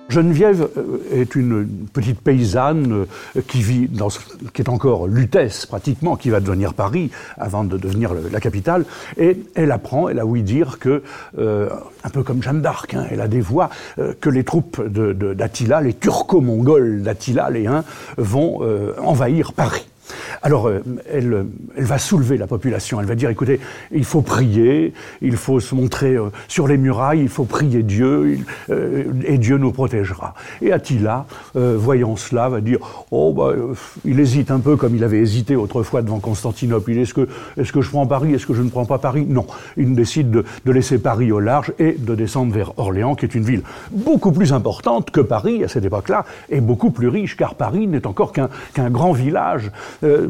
Geneviève 0.09 0.69
euh, 0.77 1.21
est 1.21 1.35
une 1.35 1.67
petite 1.91 2.21
paysanne 2.21 3.05
euh, 3.35 3.41
qui 3.47 3.61
vit 3.61 3.87
dans 3.87 4.07
qui 4.07 4.61
est 4.61 4.69
encore 4.69 5.07
Lutèce 5.07 5.65
pratiquement, 5.65 6.15
qui 6.15 6.29
va 6.29 6.39
devenir 6.39 6.73
Paris 6.73 7.11
avant 7.37 7.63
de 7.63 7.77
devenir 7.77 8.13
la 8.13 8.39
capitale, 8.39 8.85
et 9.17 9.37
elle 9.55 9.71
apprend, 9.71 10.07
elle 10.09 10.19
a 10.19 10.25
ouï 10.25 10.43
dire 10.43 10.79
que, 10.79 11.03
euh, 11.37 11.69
un 12.03 12.09
peu 12.09 12.23
comme 12.23 12.41
Jeanne 12.41 12.61
d'Arc, 12.61 12.93
hein, 12.93 13.05
elle 13.11 13.21
a 13.21 13.27
des 13.27 13.41
voix, 13.41 13.69
que 14.21 14.29
les 14.29 14.43
troupes 14.43 14.81
d'Attila, 14.81 15.81
les 15.81 15.93
turco-mongols 15.93 17.01
d'Attila, 17.01 17.49
les 17.49 17.67
Huns, 17.67 17.83
vont 18.17 18.61
envahir 19.01 19.53
Paris. 19.53 19.87
Alors, 20.41 20.67
euh, 20.67 20.83
elle, 21.11 21.45
elle, 21.75 21.83
va 21.83 21.97
soulever 21.97 22.37
la 22.37 22.47
population. 22.47 22.99
Elle 22.99 23.05
va 23.05 23.15
dire, 23.15 23.29
écoutez, 23.29 23.59
il 23.91 24.05
faut 24.05 24.21
prier, 24.21 24.93
il 25.21 25.37
faut 25.37 25.59
se 25.59 25.75
montrer 25.75 26.15
euh, 26.15 26.29
sur 26.47 26.67
les 26.67 26.77
murailles, 26.77 27.21
il 27.21 27.29
faut 27.29 27.45
prier 27.45 27.83
Dieu, 27.83 28.39
euh, 28.69 29.03
et 29.25 29.37
Dieu 29.37 29.57
nous 29.57 29.71
protégera. 29.71 30.33
Et 30.61 30.71
Attila, 30.71 31.25
voyant 31.53 32.15
cela, 32.15 32.49
va 32.49 32.61
dire, 32.61 32.79
oh, 33.11 33.33
bah, 33.33 33.53
il 34.05 34.19
hésite 34.19 34.51
un 34.51 34.59
peu 34.59 34.75
comme 34.75 34.95
il 34.95 35.03
avait 35.03 35.19
hésité 35.19 35.55
autrefois 35.55 36.01
devant 36.01 36.19
Constantinople. 36.19 36.91
Est-ce 36.91 37.13
que, 37.13 37.27
est 37.57 37.71
que 37.71 37.81
je 37.81 37.89
prends 37.89 38.07
Paris 38.07 38.33
Est-ce 38.33 38.45
que 38.45 38.53
je 38.53 38.61
ne 38.61 38.69
prends 38.69 38.85
pas 38.85 38.97
Paris? 38.97 39.25
Non. 39.27 39.45
Il 39.75 39.95
décide 39.95 40.31
de, 40.31 40.71
laisser 40.71 40.99
Paris 40.99 41.31
au 41.31 41.39
large 41.39 41.73
et 41.79 41.93
de 41.93 42.15
descendre 42.15 42.53
vers 42.53 42.73
Orléans, 42.77 43.15
qui 43.15 43.25
est 43.25 43.35
une 43.35 43.43
ville 43.43 43.61
beaucoup 43.91 44.31
plus 44.31 44.53
importante 44.53 45.11
que 45.11 45.21
Paris 45.21 45.63
à 45.63 45.67
cette 45.67 45.85
époque-là, 45.85 46.25
et 46.49 46.61
beaucoup 46.61 46.91
plus 46.91 47.07
riche, 47.07 47.35
car 47.35 47.55
Paris 47.55 47.87
n'est 47.87 48.05
encore 48.05 48.31
qu'un 48.31 48.89
grand 48.89 49.11
village 49.11 49.71
euh, 50.03 50.26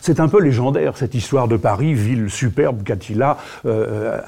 c'est 0.00 0.20
un 0.20 0.28
peu 0.28 0.40
légendaire 0.40 0.96
cette 0.96 1.14
histoire 1.14 1.48
de 1.48 1.56
Paris, 1.56 1.94
ville 1.94 2.30
superbe 2.30 2.82
qu'Attila 2.82 3.38
euh, 3.66 4.18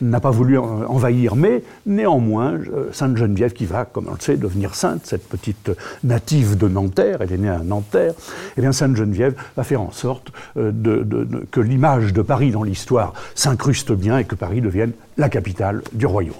n'a 0.00 0.20
pas 0.20 0.30
voulu 0.30 0.58
envahir. 0.58 1.36
Mais 1.36 1.62
néanmoins, 1.86 2.52
euh, 2.52 2.88
Sainte 2.92 3.16
Geneviève, 3.16 3.52
qui 3.52 3.66
va, 3.66 3.84
comme 3.84 4.08
on 4.08 4.14
le 4.14 4.20
sait, 4.20 4.36
devenir 4.36 4.74
sainte, 4.74 5.02
cette 5.04 5.28
petite 5.28 5.70
native 6.02 6.56
de 6.56 6.68
Nanterre, 6.68 7.18
elle 7.20 7.32
est 7.32 7.38
née 7.38 7.48
à 7.48 7.58
Nanterre, 7.58 8.14
eh 8.56 8.60
bien 8.60 8.72
Sainte 8.72 8.96
Geneviève 8.96 9.34
va 9.56 9.64
faire 9.64 9.80
en 9.80 9.92
sorte 9.92 10.32
que 10.54 11.60
l'image 11.60 12.12
de 12.12 12.22
Paris 12.22 12.50
dans 12.50 12.62
l'histoire 12.62 13.14
s'incruste 13.34 13.92
bien 13.92 14.18
et 14.18 14.24
que 14.24 14.34
Paris 14.34 14.60
devienne 14.60 14.92
la 15.16 15.28
capitale 15.28 15.82
du 15.92 16.06
royaume. 16.06 16.34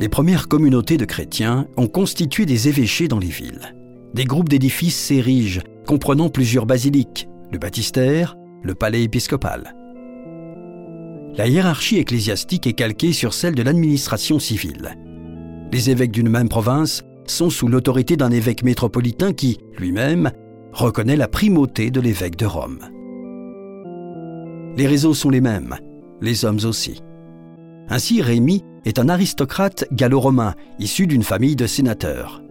Les 0.00 0.08
premières 0.08 0.48
communautés 0.48 0.96
de 0.96 1.04
chrétiens 1.04 1.68
ont 1.76 1.86
constitué 1.86 2.44
des 2.44 2.68
évêchés 2.68 3.06
dans 3.06 3.20
les 3.20 3.28
villes. 3.28 3.74
Des 4.14 4.24
groupes 4.24 4.48
d'édifices 4.48 4.98
s'érigent 4.98 5.62
comprenant 5.86 6.28
plusieurs 6.28 6.66
basiliques, 6.66 7.28
le 7.50 7.58
baptistère, 7.58 8.36
le 8.62 8.74
palais 8.74 9.02
épiscopal. 9.02 9.74
La 11.36 11.48
hiérarchie 11.48 11.98
ecclésiastique 11.98 12.66
est 12.66 12.74
calquée 12.74 13.12
sur 13.12 13.32
celle 13.32 13.54
de 13.54 13.62
l'administration 13.62 14.38
civile. 14.38 14.96
Les 15.72 15.90
évêques 15.90 16.12
d'une 16.12 16.28
même 16.28 16.48
province 16.48 17.02
sont 17.26 17.50
sous 17.50 17.68
l'autorité 17.68 18.16
d'un 18.16 18.30
évêque 18.30 18.62
métropolitain 18.62 19.32
qui, 19.32 19.58
lui-même, 19.78 20.30
reconnaît 20.72 21.16
la 21.16 21.28
primauté 21.28 21.90
de 21.90 22.00
l'évêque 22.00 22.36
de 22.36 22.46
Rome. 22.46 22.80
Les 24.76 24.86
réseaux 24.86 25.14
sont 25.14 25.30
les 25.30 25.40
mêmes, 25.40 25.76
les 26.20 26.44
hommes 26.44 26.60
aussi. 26.64 27.02
Ainsi, 27.88 28.22
Rémi 28.22 28.62
est 28.84 28.98
un 28.98 29.08
aristocrate 29.08 29.86
gallo-romain 29.92 30.54
issu 30.78 31.06
d'une 31.06 31.22
famille 31.22 31.56
de 31.56 31.66
sénateurs. 31.66 32.42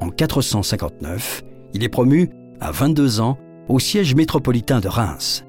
En 0.00 0.10
459, 0.10 1.42
il 1.74 1.84
est 1.84 1.88
promu 1.88 2.30
à 2.60 2.70
22 2.70 3.20
ans, 3.20 3.38
au 3.68 3.78
siège 3.78 4.14
métropolitain 4.14 4.80
de 4.80 4.88
Reims. 4.88 5.44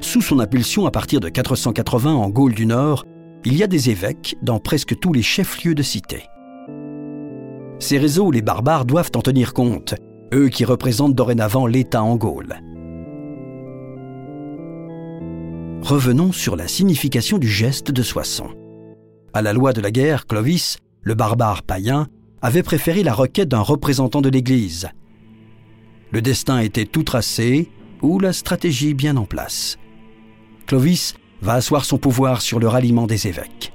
Sous 0.00 0.22
son 0.22 0.40
impulsion 0.40 0.86
à 0.86 0.90
partir 0.90 1.20
de 1.20 1.28
480 1.28 2.12
en 2.12 2.28
Gaule 2.28 2.54
du 2.54 2.66
Nord, 2.66 3.04
il 3.44 3.56
y 3.56 3.62
a 3.62 3.66
des 3.66 3.90
évêques 3.90 4.36
dans 4.42 4.58
presque 4.58 4.98
tous 4.98 5.12
les 5.12 5.22
chefs-lieux 5.22 5.74
de 5.74 5.82
cité. 5.82 6.24
Ces 7.78 7.98
réseaux, 7.98 8.30
les 8.30 8.42
barbares 8.42 8.84
doivent 8.84 9.10
en 9.14 9.20
tenir 9.20 9.52
compte, 9.52 9.94
eux 10.32 10.48
qui 10.48 10.64
représentent 10.64 11.14
dorénavant 11.14 11.66
l'État 11.66 12.02
en 12.02 12.16
Gaule. 12.16 12.54
Revenons 15.82 16.32
sur 16.32 16.56
la 16.56 16.66
signification 16.66 17.36
du 17.38 17.48
geste 17.48 17.90
de 17.90 18.02
Soissons. 18.02 18.50
À 19.34 19.42
la 19.42 19.52
loi 19.52 19.72
de 19.72 19.82
la 19.82 19.90
guerre, 19.90 20.26
Clovis, 20.26 20.78
le 21.02 21.14
barbare 21.14 21.62
païen, 21.62 22.06
avait 22.40 22.62
préféré 22.62 23.02
la 23.02 23.12
requête 23.12 23.48
d'un 23.48 23.60
représentant 23.60 24.22
de 24.22 24.28
l'Église, 24.28 24.88
le 26.14 26.22
destin 26.22 26.60
était 26.60 26.84
tout 26.84 27.02
tracé 27.02 27.68
ou 28.00 28.20
la 28.20 28.32
stratégie 28.32 28.94
bien 28.94 29.16
en 29.16 29.24
place. 29.24 29.78
Clovis 30.64 31.14
va 31.42 31.54
asseoir 31.54 31.84
son 31.84 31.98
pouvoir 31.98 32.40
sur 32.40 32.60
le 32.60 32.68
ralliement 32.68 33.08
des 33.08 33.26
évêques. 33.26 33.72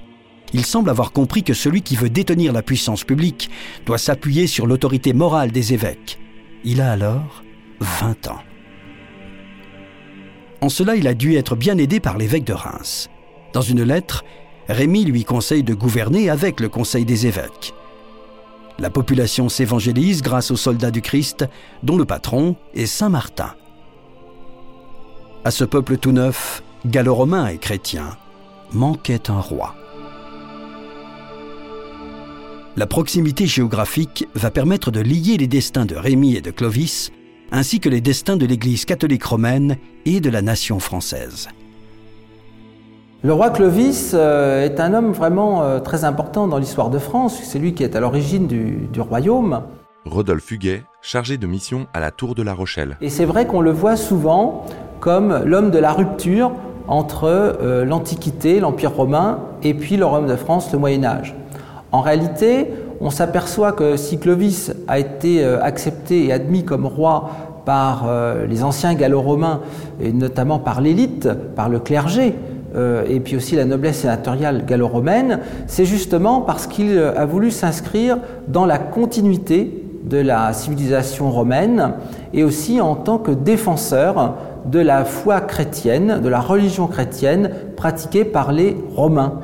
Il 0.53 0.65
semble 0.65 0.89
avoir 0.89 1.11
compris 1.11 1.43
que 1.43 1.53
celui 1.53 1.81
qui 1.81 1.97
veut 1.97 2.09
détenir 2.09 2.53
la 2.53 2.63
puissance 2.63 3.03
publique 3.03 3.49
doit 3.85 3.97
s'appuyer 3.97 4.47
sur 4.47 4.67
l'autorité 4.67 5.11
morale 5.11 5.51
des 5.51 5.73
évêques. 5.73 6.17
Il 6.63 6.79
a 6.79 6.93
alors 6.93 7.43
20 7.81 8.29
ans. 8.29 8.39
En 10.61 10.69
cela, 10.69 10.95
il 10.95 11.07
a 11.07 11.15
dû 11.15 11.35
être 11.35 11.57
bien 11.57 11.77
aidé 11.77 11.99
par 11.99 12.17
l'évêque 12.17 12.45
de 12.45 12.53
Reims. 12.53 13.09
Dans 13.51 13.61
une 13.61 13.83
lettre, 13.83 14.23
Rémy 14.69 15.03
lui 15.03 15.25
conseille 15.25 15.63
de 15.63 15.73
gouverner 15.73 16.29
avec 16.29 16.61
le 16.61 16.69
conseil 16.69 17.03
des 17.03 17.27
évêques. 17.27 17.73
La 18.79 18.89
population 18.89 19.49
s'évangélise 19.49 20.21
grâce 20.21 20.51
aux 20.51 20.55
soldats 20.55 20.91
du 20.91 21.01
Christ, 21.01 21.45
dont 21.83 21.97
le 21.97 22.05
patron 22.05 22.55
est 22.73 22.85
Saint 22.85 23.09
Martin. 23.09 23.53
À 25.43 25.51
ce 25.51 25.65
peuple 25.65 25.97
tout 25.97 26.13
neuf, 26.13 26.63
gallo-romain 26.85 27.47
et 27.47 27.57
chrétien, 27.57 28.17
manquait 28.71 29.29
un 29.29 29.39
roi. 29.39 29.75
La 32.77 32.87
proximité 32.87 33.47
géographique 33.47 34.25
va 34.35 34.51
permettre 34.51 34.91
de 34.91 35.01
lier 35.01 35.35
les 35.35 35.47
destins 35.47 35.85
de 35.85 35.95
Rémy 35.95 36.35
et 36.35 36.41
de 36.41 36.51
Clovis, 36.51 37.11
ainsi 37.51 37.81
que 37.81 37.89
les 37.89 37.99
destins 37.99 38.37
de 38.37 38.45
l'Église 38.45 38.85
catholique 38.85 39.25
romaine 39.25 39.77
et 40.05 40.21
de 40.21 40.29
la 40.29 40.41
nation 40.41 40.79
française. 40.79 41.49
Le 43.21 43.33
roi 43.33 43.49
Clovis 43.49 44.13
euh, 44.13 44.63
est 44.63 44.79
un 44.79 44.93
homme 44.93 45.11
vraiment 45.11 45.61
euh, 45.61 45.81
très 45.81 46.05
important 46.05 46.47
dans 46.47 46.57
l'histoire 46.57 46.89
de 46.89 46.99
France. 46.99 47.37
C'est 47.43 47.59
lui 47.59 47.73
qui 47.73 47.83
est 47.83 47.97
à 47.97 47.99
l'origine 47.99 48.47
du, 48.47 48.89
royaume. 48.97 49.63
Rodolphe 50.05 50.49
Huguet, 50.51 50.83
chargé 51.01 51.37
de 51.37 51.45
mission 51.45 51.87
à 51.93 51.99
la 51.99 52.11
Tour 52.11 52.33
de 52.33 52.43
la 52.43 52.53
Rochelle. 52.53 52.95
Et 53.01 53.09
c'est 53.09 53.25
vrai 53.25 53.45
qu'on 53.45 53.59
le 53.59 53.71
voit 53.71 53.97
souvent 53.97 54.63
comme 55.01 55.43
l'homme 55.43 55.69
de 55.69 55.79
la 55.79 55.91
rupture 55.91 56.53
entre 56.87 57.25
euh, 57.25 57.83
l'Antiquité, 57.83 58.61
l'Empire 58.61 58.95
romain, 58.95 59.39
et 59.63 59.73
puis 59.73 59.97
le 59.97 60.05
royaume 60.05 60.29
de 60.29 60.37
France, 60.37 60.71
le 60.71 60.79
Moyen 60.79 61.03
Âge. 61.03 61.35
En 61.91 61.99
réalité, 61.99 62.69
on 63.01 63.09
s'aperçoit 63.09 63.73
que 63.73 63.97
si 63.97 64.17
Clovis 64.17 64.71
a 64.87 64.97
été 64.97 65.43
accepté 65.43 66.27
et 66.27 66.31
admis 66.31 66.63
comme 66.63 66.85
roi 66.85 67.31
par 67.65 68.07
les 68.47 68.63
anciens 68.63 68.93
gallo-romains, 68.93 69.61
et 69.99 70.11
notamment 70.11 70.59
par 70.59 70.81
l'élite, 70.81 71.29
par 71.55 71.67
le 71.67 71.79
clergé, 71.79 72.35
euh, 72.75 73.03
et 73.07 73.19
puis 73.19 73.35
aussi 73.35 73.55
la 73.55 73.65
noblesse 73.65 73.99
sénatoriale 73.99 74.65
gallo-romaine, 74.65 75.39
c'est 75.67 75.85
justement 75.85 76.41
parce 76.41 76.67
qu'il 76.67 76.97
a 76.97 77.25
voulu 77.25 77.51
s'inscrire 77.51 78.17
dans 78.47 78.65
la 78.65 78.77
continuité 78.77 79.83
de 80.03 80.17
la 80.17 80.53
civilisation 80.53 81.31
romaine 81.31 81.93
et 82.33 82.43
aussi 82.43 82.81
en 82.81 82.95
tant 82.95 83.17
que 83.17 83.31
défenseur 83.31 84.35
de 84.65 84.79
la 84.79 85.05
foi 85.05 85.41
chrétienne, 85.41 86.19
de 86.21 86.29
la 86.29 86.39
religion 86.39 86.87
chrétienne 86.87 87.51
pratiquée 87.75 88.25
par 88.25 88.51
les 88.51 88.75
Romains. 88.95 89.39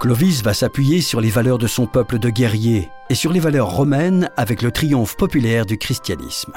Clovis 0.00 0.42
va 0.42 0.54
s'appuyer 0.54 1.00
sur 1.00 1.20
les 1.20 1.30
valeurs 1.30 1.58
de 1.58 1.66
son 1.66 1.86
peuple 1.86 2.18
de 2.18 2.28
guerriers 2.28 2.90
et 3.08 3.14
sur 3.14 3.32
les 3.32 3.40
valeurs 3.40 3.74
romaines 3.74 4.28
avec 4.36 4.62
le 4.62 4.70
triomphe 4.70 5.16
populaire 5.16 5.64
du 5.64 5.78
christianisme. 5.78 6.52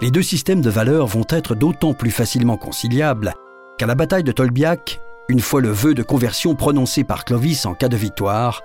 Les 0.00 0.10
deux 0.10 0.22
systèmes 0.22 0.62
de 0.62 0.70
valeurs 0.70 1.06
vont 1.06 1.26
être 1.28 1.54
d'autant 1.54 1.92
plus 1.92 2.10
facilement 2.10 2.56
conciliables 2.56 3.34
qu'à 3.78 3.86
la 3.86 3.94
bataille 3.94 4.24
de 4.24 4.32
Tolbiac, 4.32 5.00
une 5.28 5.38
fois 5.38 5.60
le 5.60 5.70
vœu 5.70 5.94
de 5.94 6.02
conversion 6.02 6.56
prononcé 6.56 7.04
par 7.04 7.24
Clovis 7.24 7.64
en 7.64 7.74
cas 7.74 7.88
de 7.88 7.96
victoire, 7.96 8.62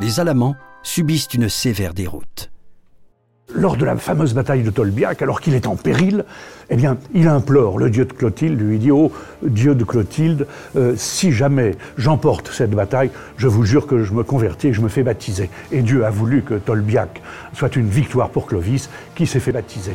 les 0.00 0.20
Alamans 0.20 0.54
subissent 0.82 1.32
une 1.32 1.48
sévère 1.48 1.94
déroute. 1.94 2.50
lors 3.54 3.76
de 3.76 3.84
la 3.84 3.96
fameuse 3.96 4.34
bataille 4.34 4.62
de 4.62 4.70
Tolbiac, 4.70 5.22
alors 5.22 5.40
qu'il 5.40 5.54
est 5.54 5.66
en 5.66 5.76
péril, 5.76 6.24
eh 6.70 6.76
bien, 6.76 6.96
il 7.14 7.28
implore 7.28 7.78
le 7.78 7.88
dieu 7.88 8.04
de 8.04 8.12
Clotilde, 8.12 8.60
lui 8.60 8.78
dit 8.78 8.90
Oh, 8.90 9.12
dieu 9.42 9.74
de 9.74 9.84
Clotilde, 9.84 10.46
euh, 10.76 10.94
si 10.96 11.30
jamais 11.30 11.76
j'emporte 11.96 12.50
cette 12.52 12.72
bataille, 12.72 13.10
je 13.36 13.46
vous 13.46 13.64
jure 13.64 13.86
que 13.86 14.02
je 14.02 14.12
me 14.12 14.24
convertis 14.24 14.68
et 14.68 14.72
je 14.72 14.80
me 14.80 14.88
fais 14.88 15.02
baptiser. 15.02 15.50
Et 15.72 15.82
Dieu 15.82 16.04
a 16.04 16.10
voulu 16.10 16.42
que 16.42 16.54
Tolbiac 16.54 17.22
soit 17.54 17.76
une 17.76 17.88
victoire 17.88 18.30
pour 18.30 18.46
Clovis, 18.46 18.90
qui 19.14 19.26
s'est 19.26 19.40
fait 19.40 19.52
baptiser. 19.52 19.94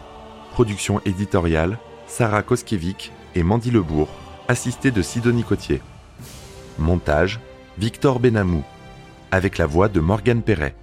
Production 0.51 0.99
éditoriale 1.05 1.77
Sarah 2.07 2.43
Koskiewicz 2.43 3.11
et 3.35 3.43
Mandy 3.43 3.71
Lebourg, 3.71 4.09
assistée 4.49 4.91
de 4.91 5.01
Sidonie 5.01 5.45
Cotier. 5.45 5.81
Montage 6.77 7.39
Victor 7.77 8.19
Benamou, 8.19 8.63
avec 9.31 9.57
la 9.57 9.65
voix 9.65 9.87
de 9.87 10.01
Morgane 10.01 10.41
Perret. 10.41 10.75